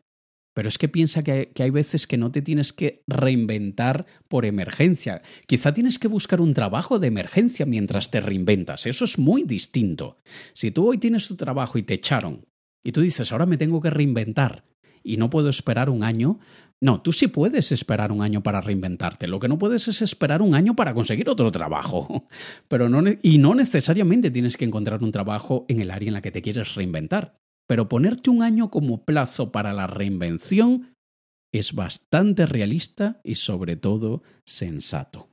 Pero 0.58 0.70
es 0.70 0.80
que 0.80 0.89
piensa 0.89 1.24
que, 1.24 1.52
hay 1.60 1.70
veces 1.70 2.08
que 2.08 2.17
no 2.17 2.32
te 2.32 2.41
tienes 2.41 2.74
que 2.74 3.04
reinventar 3.06 4.08
por 4.28 4.43
emergencia. 4.43 5.22
Quizá 5.46 5.72
tienes 5.76 6.00
que 6.00 6.08
buscar 6.08 6.41
un 6.41 6.56
trabajo 6.56 6.98
de 6.98 7.06
emergencia 7.06 7.67
mientras 7.67 8.10
te 8.10 8.22
reinventas. 8.22 8.88
Eso 8.88 9.06
es 9.06 9.20
muy 9.20 9.43
distinto. 9.43 10.17
Si 10.54 10.72
tú 10.72 10.89
hoy 10.89 10.98
tienes 10.98 11.28
tu 11.28 11.36
trabajo 11.36 11.78
y 11.78 11.84
te 11.84 11.93
echaron, 11.93 12.48
y 12.84 12.91
tú 12.91 13.02
dices, 13.02 13.32
ahora 13.32 13.46
me 13.46 13.58
tengo 13.58 13.80
que 13.82 13.91
reinventar 13.91 14.63
y 15.04 15.17
no 15.17 15.30
puedo 15.30 15.48
esperar 15.48 15.91
un 15.91 16.04
año, 16.04 16.39
no, 16.82 17.04
tú 17.04 17.13
sí 17.13 17.28
puedes 17.28 17.72
esperar 17.72 18.12
un 18.12 18.24
año 18.24 18.41
para 18.41 18.60
reinventarte. 18.60 19.28
Lo 19.28 19.39
que 19.39 19.50
no 19.50 19.60
puedes 19.60 19.88
es 19.88 20.02
esperar 20.02 20.41
un 20.41 20.56
año 20.56 20.76
para 20.76 20.96
conseguir 20.96 21.30
otro 21.30 21.52
trabajo. 21.52 22.28
Pero 22.67 22.89
no, 22.89 23.04
y 23.22 23.38
no 23.38 23.54
necesariamente 23.54 24.32
tienes 24.32 24.58
que 24.58 24.65
encontrar 24.65 25.04
un 25.04 25.12
trabajo 25.12 25.67
en 25.67 25.82
el 25.82 25.91
área 25.91 26.08
en 26.08 26.15
la 26.15 26.22
que 26.22 26.32
te 26.32 26.41
quieres 26.41 26.74
reinventar 26.74 27.38
pero 27.67 27.89
ponerte 27.89 28.30
un 28.30 28.41
año 28.41 28.69
como 28.71 29.03
plazo 29.06 29.51
para 29.51 29.73
la 29.73 29.88
reinvención 29.88 30.93
es 31.53 31.73
bastante 31.73 32.45
realista 32.45 33.21
y 33.23 33.36
sobre 33.36 33.75
todo 33.75 34.23
sensato. 34.45 35.30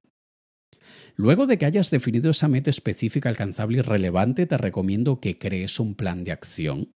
Luego 1.17 1.47
de 1.47 1.59
que 1.59 1.67
hayas 1.67 1.91
definido 1.91 2.31
esa 2.31 2.49
meta 2.49 2.71
específica, 2.71 3.29
alcanzable 3.29 3.79
y 3.79 3.83
relevante, 3.83 4.47
te 4.47 4.59
recomiendo 4.59 5.21
que 5.21 5.39
crees 5.39 5.79
un 5.79 5.95
plan 5.95 6.25
de 6.25 6.33
acción. 6.33 6.93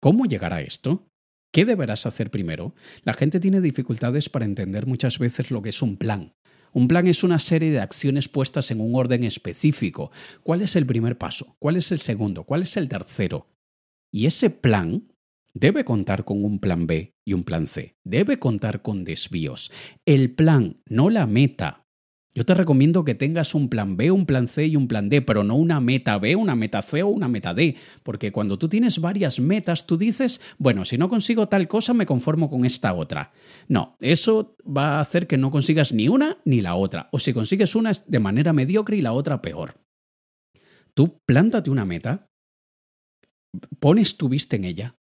¿Cómo 0.00 0.26
llegar 0.26 0.52
a 0.52 0.60
esto? 0.60 1.08
¿Qué 1.54 1.64
deberás 1.64 2.06
hacer 2.06 2.30
primero? 2.30 2.74
La 3.02 3.14
gente 3.14 3.40
tiene 3.40 3.60
dificultades 3.60 4.28
para 4.28 4.44
entender 4.44 4.86
muchas 4.86 5.18
veces 5.18 5.50
lo 5.50 5.62
que 5.62 5.70
es 5.70 5.80
un 5.80 5.96
plan. 5.96 6.32
Un 6.72 6.88
plan 6.88 7.06
es 7.06 7.22
una 7.22 7.38
serie 7.38 7.70
de 7.70 7.80
acciones 7.80 8.28
puestas 8.28 8.70
en 8.70 8.80
un 8.80 8.94
orden 8.94 9.24
específico. 9.24 10.10
¿Cuál 10.42 10.62
es 10.62 10.76
el 10.76 10.86
primer 10.86 11.18
paso? 11.18 11.56
¿Cuál 11.58 11.76
es 11.76 11.92
el 11.92 11.98
segundo? 11.98 12.44
¿Cuál 12.44 12.62
es 12.62 12.76
el 12.78 12.88
tercero? 12.88 13.46
Y 14.12 14.26
ese 14.26 14.50
plan 14.50 15.08
debe 15.54 15.84
contar 15.84 16.24
con 16.24 16.44
un 16.44 16.58
plan 16.58 16.86
B 16.86 17.16
y 17.24 17.32
un 17.32 17.44
plan 17.44 17.66
C. 17.66 17.96
Debe 18.04 18.38
contar 18.38 18.82
con 18.82 19.04
desvíos. 19.04 19.72
El 20.04 20.34
plan, 20.34 20.82
no 20.86 21.10
la 21.10 21.26
meta. 21.26 21.86
Yo 22.34 22.46
te 22.46 22.54
recomiendo 22.54 23.04
que 23.04 23.14
tengas 23.14 23.54
un 23.54 23.68
plan 23.68 23.96
B, 23.98 24.10
un 24.10 24.24
plan 24.24 24.46
C 24.46 24.66
y 24.66 24.76
un 24.76 24.88
plan 24.88 25.10
D, 25.10 25.20
pero 25.20 25.44
no 25.44 25.54
una 25.54 25.80
meta 25.80 26.18
B, 26.18 26.34
una 26.34 26.56
meta 26.56 26.80
C 26.80 27.02
o 27.02 27.08
una 27.08 27.28
meta 27.28 27.52
D, 27.52 27.76
porque 28.02 28.32
cuando 28.32 28.58
tú 28.58 28.70
tienes 28.70 29.00
varias 29.00 29.38
metas, 29.38 29.86
tú 29.86 29.98
dices, 29.98 30.40
bueno, 30.56 30.86
si 30.86 30.96
no 30.96 31.10
consigo 31.10 31.48
tal 31.48 31.68
cosa, 31.68 31.92
me 31.92 32.06
conformo 32.06 32.48
con 32.48 32.64
esta 32.64 32.94
otra. 32.94 33.32
No, 33.68 33.96
eso 34.00 34.56
va 34.64 34.96
a 34.96 35.00
hacer 35.00 35.26
que 35.26 35.36
no 35.36 35.50
consigas 35.50 35.92
ni 35.92 36.08
una 36.08 36.38
ni 36.46 36.62
la 36.62 36.74
otra, 36.74 37.10
o 37.12 37.18
si 37.18 37.34
consigues 37.34 37.74
una 37.74 37.90
es 37.90 38.10
de 38.10 38.18
manera 38.18 38.54
mediocre 38.54 38.96
y 38.96 39.02
la 39.02 39.12
otra 39.12 39.42
peor. 39.42 39.74
Tú 40.94 41.20
plántate 41.26 41.68
una 41.68 41.84
meta, 41.84 42.31
pones 43.78 44.16
tu 44.16 44.28
vista 44.28 44.56
en 44.56 44.64
ella 44.64 44.96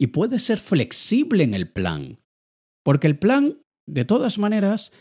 y 0.00 0.08
puedes 0.08 0.44
ser 0.44 0.58
flexible 0.58 1.44
en 1.44 1.54
el 1.54 1.70
plan. 1.70 2.20
Porque 2.84 3.06
el 3.06 3.18
plan, 3.18 3.58
de 3.86 4.04
todas 4.04 4.38
maneras, 4.38 4.92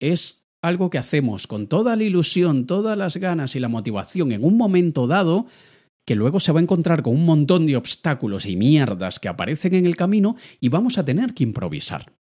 es 0.00 0.46
algo 0.62 0.90
que 0.90 0.98
hacemos 0.98 1.46
con 1.46 1.68
toda 1.68 1.96
la 1.96 2.02
ilusión, 2.02 2.66
todas 2.66 2.96
las 2.96 3.16
ganas 3.16 3.54
y 3.54 3.60
la 3.60 3.68
motivación 3.68 4.32
en 4.32 4.44
un 4.44 4.56
momento 4.56 5.06
dado, 5.06 5.46
que 6.06 6.16
luego 6.16 6.40
se 6.40 6.52
va 6.52 6.58
a 6.58 6.62
encontrar 6.62 7.02
con 7.02 7.14
un 7.14 7.26
montón 7.26 7.66
de 7.66 7.76
obstáculos 7.76 8.46
y 8.46 8.56
mierdas 8.56 9.20
que 9.20 9.28
aparecen 9.28 9.74
en 9.74 9.86
el 9.86 9.94
camino 9.94 10.36
y 10.58 10.70
vamos 10.70 10.96
a 10.98 11.04
tener 11.04 11.34
que 11.34 11.44
improvisar. 11.44 12.14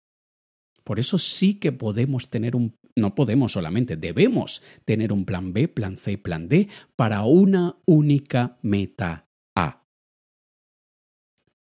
Por 0.82 0.98
eso 0.98 1.18
sí 1.18 1.54
que 1.54 1.72
podemos 1.72 2.28
tener 2.28 2.56
un, 2.56 2.76
no 2.96 3.14
podemos 3.14 3.52
solamente, 3.52 3.96
debemos 3.96 4.62
tener 4.84 5.12
un 5.12 5.24
plan 5.24 5.52
B, 5.52 5.68
plan 5.68 5.96
C 5.96 6.18
plan 6.18 6.48
D 6.48 6.68
para 6.96 7.22
una 7.22 7.76
única 7.86 8.58
meta. 8.62 9.25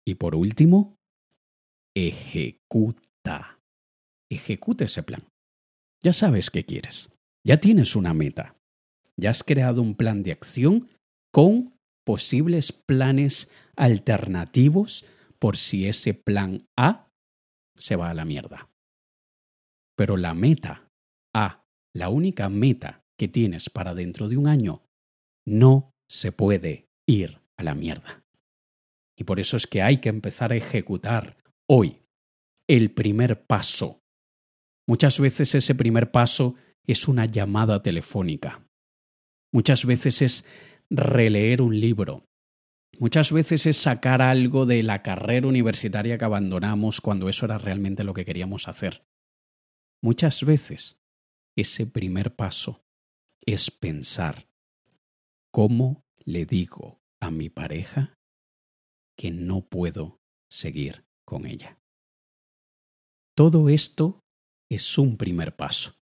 Y 0.08 0.16
por 0.16 0.36
último, 0.36 0.98
ejecuta. 1.94 3.60
Ejecuta 4.32 4.86
ese 4.86 5.04
plan. 5.04 5.22
Ya 6.02 6.14
sabes 6.14 6.50
qué 6.50 6.64
quieres. 6.64 7.14
Ya 7.46 7.60
tienes 7.60 7.94
una 7.94 8.14
meta. 8.14 8.56
Ya 9.18 9.32
has 9.32 9.44
creado 9.44 9.82
un 9.82 9.96
plan 9.96 10.24
de 10.24 10.32
acción 10.32 10.88
con 11.34 11.78
posibles 12.06 12.72
planes 12.72 13.52
alternativos 13.76 15.06
por 15.40 15.58
si 15.58 15.88
ese 15.90 16.14
plan 16.14 16.66
A 16.78 17.12
se 17.76 17.98
va 17.98 18.10
a 18.10 18.14
la 18.14 18.24
mierda. 18.24 18.70
Pero 19.98 20.16
la 20.16 20.34
meta 20.34 20.90
A, 21.36 21.66
la 21.94 22.08
única 22.08 22.48
meta 22.48 23.04
que 23.18 23.28
tienes 23.28 23.70
para 23.70 23.94
dentro 23.94 24.30
de 24.30 24.38
un 24.38 24.48
año, 24.48 24.84
no 25.46 25.92
se 26.10 26.32
puede 26.32 26.88
ir 27.06 27.42
a 27.58 27.64
la 27.64 27.76
mierda. 27.76 28.24
Y 29.18 29.24
por 29.24 29.40
eso 29.40 29.58
es 29.58 29.68
que 29.68 29.82
hay 29.82 29.98
que 29.98 30.10
empezar 30.10 30.52
a 30.52 30.56
ejecutar 30.56 31.38
hoy 31.68 32.04
el 32.68 32.92
primer 32.92 33.46
paso. 33.46 34.04
Muchas 34.88 35.20
veces 35.20 35.56
ese 35.56 35.76
primer 35.76 36.12
paso 36.12 36.56
es 36.86 37.08
una 37.08 37.26
llamada 37.26 37.82
telefónica. 37.82 38.66
Muchas 39.52 39.86
veces 39.86 40.22
es 40.22 40.46
releer 40.90 41.62
un 41.62 41.80
libro. 41.80 42.26
Muchas 43.00 43.32
veces 43.32 43.66
es 43.66 43.78
sacar 43.78 44.22
algo 44.22 44.66
de 44.66 44.84
la 44.84 45.02
carrera 45.02 45.48
universitaria 45.48 46.18
que 46.18 46.26
abandonamos 46.26 47.02
cuando 47.02 47.28
eso 47.28 47.46
era 47.46 47.58
realmente 47.58 48.04
lo 48.04 48.14
que 48.14 48.26
queríamos 48.26 48.68
hacer. 48.68 49.04
Muchas 50.02 50.44
veces 50.46 51.02
ese 51.56 51.86
primer 51.88 52.36
paso 52.36 52.84
es 53.42 53.72
pensar 53.72 54.48
cómo 55.52 56.06
le 56.24 56.46
digo 56.46 57.02
a 57.20 57.32
mi 57.32 57.50
pareja 57.50 58.17
que 59.18 59.32
no 59.32 59.62
puedo 59.62 60.20
seguir 60.50 61.06
con 61.26 61.46
ella. 61.46 61.80
Todo 63.36 63.70
esto 63.70 64.24
es 64.70 64.98
un 64.98 65.18
primer 65.18 65.56
paso 65.56 65.96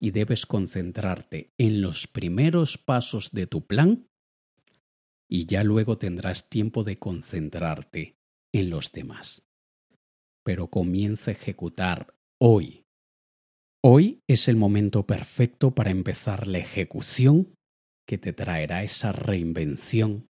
y 0.00 0.12
debes 0.12 0.46
concentrarte 0.46 1.52
en 1.58 1.82
los 1.82 2.06
primeros 2.06 2.78
pasos 2.78 3.32
de 3.32 3.46
tu 3.46 3.66
plan 3.66 4.08
y 5.28 5.46
ya 5.46 5.62
luego 5.64 5.98
tendrás 5.98 6.48
tiempo 6.48 6.84
de 6.84 6.98
concentrarte 6.98 8.16
en 8.52 8.70
los 8.70 8.92
demás. 8.92 9.46
Pero 10.44 10.68
comienza 10.68 11.30
a 11.30 11.34
ejecutar 11.34 12.14
hoy. 12.40 12.84
Hoy 13.84 14.22
es 14.26 14.48
el 14.48 14.56
momento 14.56 15.06
perfecto 15.06 15.74
para 15.74 15.90
empezar 15.90 16.48
la 16.48 16.58
ejecución 16.58 17.54
que 18.06 18.18
te 18.18 18.32
traerá 18.32 18.82
esa 18.82 19.12
reinvención 19.12 20.28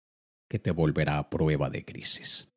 que 0.49 0.59
te 0.59 0.71
volverá 0.71 1.19
a 1.19 1.31
prueba 1.31 1.71
de 1.71 1.85
crisis. 1.85 2.49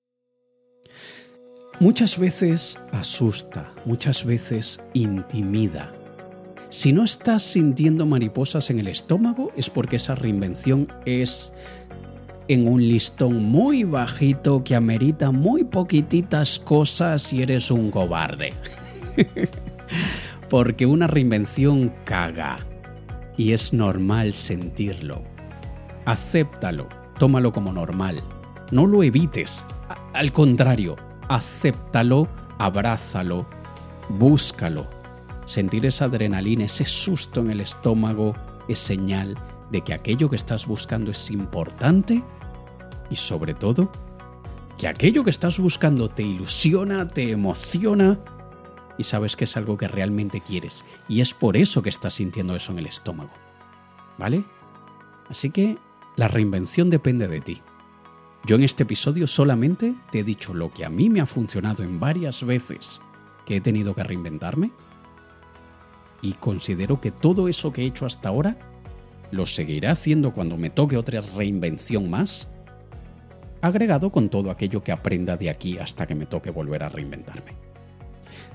Muchas 1.80 2.17
veces 2.17 2.80
asusta, 2.91 3.71
muchas 3.86 4.25
veces 4.25 4.84
intimida 4.93 5.91
si 6.71 6.93
no 6.93 7.04
estás 7.04 7.43
sintiendo 7.43 8.06
mariposas 8.06 8.69
en 8.69 8.80
el 8.80 8.88
estómago 8.88 9.51
es 9.58 9.69
porque 9.69 9.97
esa 9.97 10.15
reinvención 10.15 10.88
es 11.06 11.54
en 12.47 12.65
un 12.65 12.88
listón 12.88 13.43
muy 13.43 13.84
bajito 13.84 14.63
que 14.63 14.75
amerita 14.75 15.32
muy 15.32 15.65
poquititas 15.65 16.60
cosas 16.60 17.34
y 17.34 17.41
eres 17.41 17.71
un 17.71 17.91
cobarde. 17.91 18.54
porque 20.49 20.86
una 20.86 21.08
reinvención 21.08 21.93
caga 22.06 22.56
y 23.36 23.51
es 23.51 23.73
normal 23.73 24.34
sentirlo. 24.34 25.23
Acéptalo, 26.06 26.88
tómalo 27.21 27.53
como 27.53 27.71
normal. 27.71 28.23
No 28.71 28.88
lo 28.88 29.03
evites. 29.03 29.63
Al 30.12 30.34
contrario, 30.34 30.95
acéptalo, 31.29 32.27
abrázalo, 32.57 33.45
búscalo 34.10 34.88
Sentir 35.45 35.86
esa 35.86 36.05
adrenalina, 36.05 36.65
ese 36.65 36.88
susto 36.88 37.41
en 37.41 37.51
el 37.51 37.62
estómago, 37.62 38.34
es 38.67 38.79
señal 38.79 39.38
de 39.69 39.81
que 39.81 39.93
aquello 39.93 40.31
que 40.31 40.36
estás 40.36 40.65
buscando 40.65 41.12
es 41.12 41.29
importante 41.29 42.23
y 43.12 43.15
sobre 43.15 43.53
todo, 43.53 43.91
que 44.79 44.88
aquello 44.88 45.23
que 45.23 45.29
estás 45.29 45.60
buscando 45.60 46.10
te 46.10 46.23
ilusiona, 46.23 47.07
te 47.07 47.29
emociona 47.29 48.17
y 48.97 49.03
sabes 49.03 49.36
que 49.36 49.43
es 49.43 49.55
algo 49.57 49.77
que 49.77 49.88
realmente 49.88 50.41
quieres. 50.41 50.86
Y 51.07 51.21
es 51.21 51.36
por 51.36 51.55
eso 51.55 51.84
que 51.84 51.89
estás 51.89 52.15
sintiendo 52.15 52.55
eso 52.55 52.71
en 52.71 52.79
el 52.79 52.88
estómago. 52.88 53.31
¿Vale? 54.17 54.43
Así 55.29 55.51
que 55.51 55.77
la 56.15 56.28
reinvención 56.28 56.89
depende 56.89 57.28
de 57.28 57.41
ti. 57.41 57.62
Yo 58.45 58.56
en 58.56 58.63
este 58.63 58.84
episodio 58.84 59.28
solamente 59.28 59.93
te 60.12 60.19
he 60.19 60.24
dicho 60.24 60.54
lo 60.54 60.69
que 60.69 60.84
a 60.84 60.89
mí 60.89 61.10
me 61.10 61.21
ha 61.21 61.26
funcionado 61.26 61.84
en 61.84 62.00
varias 62.00 62.43
veces 62.43 63.02
que 63.45 63.58
he 63.58 63.62
tenido 63.62 63.93
que 63.93 64.04
reinventarme 64.04 64.71
y 66.21 66.34
considero 66.34 67.00
que 67.02 67.12
todo 67.12 67.47
eso 67.47 67.71
que 67.71 67.84
he 67.84 67.86
hecho 67.86 68.06
hasta 68.06 68.30
ahora 68.30 68.58
lo 69.32 69.45
seguiré 69.45 69.88
haciendo 69.88 70.34
cuando 70.34 70.58
me 70.58 70.69
toque 70.69 70.97
otra 70.97 71.21
reinvención 71.21 72.10
más, 72.10 72.52
agregado 73.62 74.12
con 74.12 74.30
todo 74.30 74.52
aquello 74.52 74.84
que 74.84 74.91
aprenda 74.91 75.38
de 75.38 75.50
aquí 75.50 75.78
hasta 75.78 76.06
que 76.06 76.15
me 76.15 76.26
toque 76.26 76.52
volver 76.52 76.84
a 76.84 76.89
reinventarme. 76.89 77.56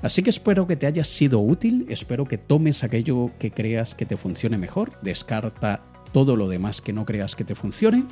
Así 0.02 0.22
que 0.22 0.30
espero 0.30 0.66
que 0.66 0.76
te 0.76 0.86
haya 0.86 1.04
sido 1.04 1.40
útil, 1.40 1.86
espero 1.88 2.26
que 2.26 2.38
tomes 2.38 2.84
aquello 2.84 3.30
que 3.38 3.50
creas 3.50 3.94
que 3.94 4.04
te 4.04 4.16
funcione 4.16 4.58
mejor, 4.58 4.92
descarta 5.00 5.82
todo 6.16 6.34
lo 6.34 6.48
demás 6.48 6.80
que 6.80 6.94
no 6.94 7.04
creas 7.04 7.36
que 7.36 7.44
te 7.44 7.54
funcione 7.54 8.06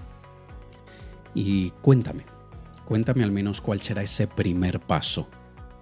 y 1.35 1.71
cuéntame, 1.81 2.27
cuéntame 2.85 3.25
al 3.25 3.33
menos 3.33 3.63
cuál 3.63 3.81
será 3.81 4.03
ese 4.03 4.27
primer 4.27 4.79
paso 4.79 5.27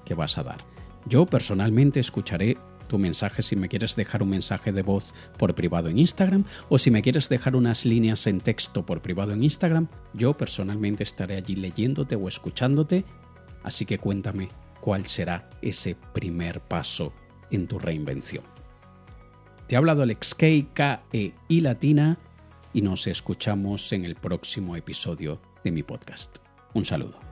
que 0.04 0.14
vas 0.14 0.38
a 0.38 0.44
dar. 0.44 0.58
Yo 1.04 1.26
personalmente 1.26 1.98
escucharé 1.98 2.58
tu 2.86 2.96
mensaje 2.96 3.42
si 3.42 3.56
me 3.56 3.68
quieres 3.68 3.96
dejar 3.96 4.22
un 4.22 4.28
mensaje 4.28 4.70
de 4.70 4.82
voz 4.82 5.16
por 5.36 5.56
privado 5.56 5.88
en 5.88 5.98
Instagram 5.98 6.44
o 6.68 6.78
si 6.78 6.92
me 6.92 7.02
quieres 7.02 7.28
dejar 7.28 7.56
unas 7.56 7.84
líneas 7.84 8.28
en 8.28 8.38
texto 8.38 8.86
por 8.86 9.02
privado 9.02 9.32
en 9.32 9.42
Instagram, 9.42 9.88
yo 10.14 10.36
personalmente 10.36 11.02
estaré 11.02 11.34
allí 11.34 11.56
leyéndote 11.56 12.14
o 12.14 12.28
escuchándote, 12.28 13.04
así 13.64 13.84
que 13.84 13.98
cuéntame 13.98 14.48
cuál 14.80 15.06
será 15.08 15.50
ese 15.60 15.96
primer 16.12 16.60
paso 16.60 17.12
en 17.50 17.66
tu 17.66 17.80
reinvención. 17.80 18.51
Te 19.66 19.76
ha 19.76 19.78
hablado 19.78 20.02
Alex 20.02 20.34
K, 20.34 20.46
K, 20.74 21.02
E 21.12 21.32
y 21.48 21.60
Latina 21.60 22.18
y 22.72 22.82
nos 22.82 23.06
escuchamos 23.06 23.92
en 23.92 24.04
el 24.04 24.16
próximo 24.16 24.76
episodio 24.76 25.40
de 25.64 25.72
mi 25.72 25.82
podcast. 25.82 26.38
Un 26.74 26.84
saludo. 26.84 27.31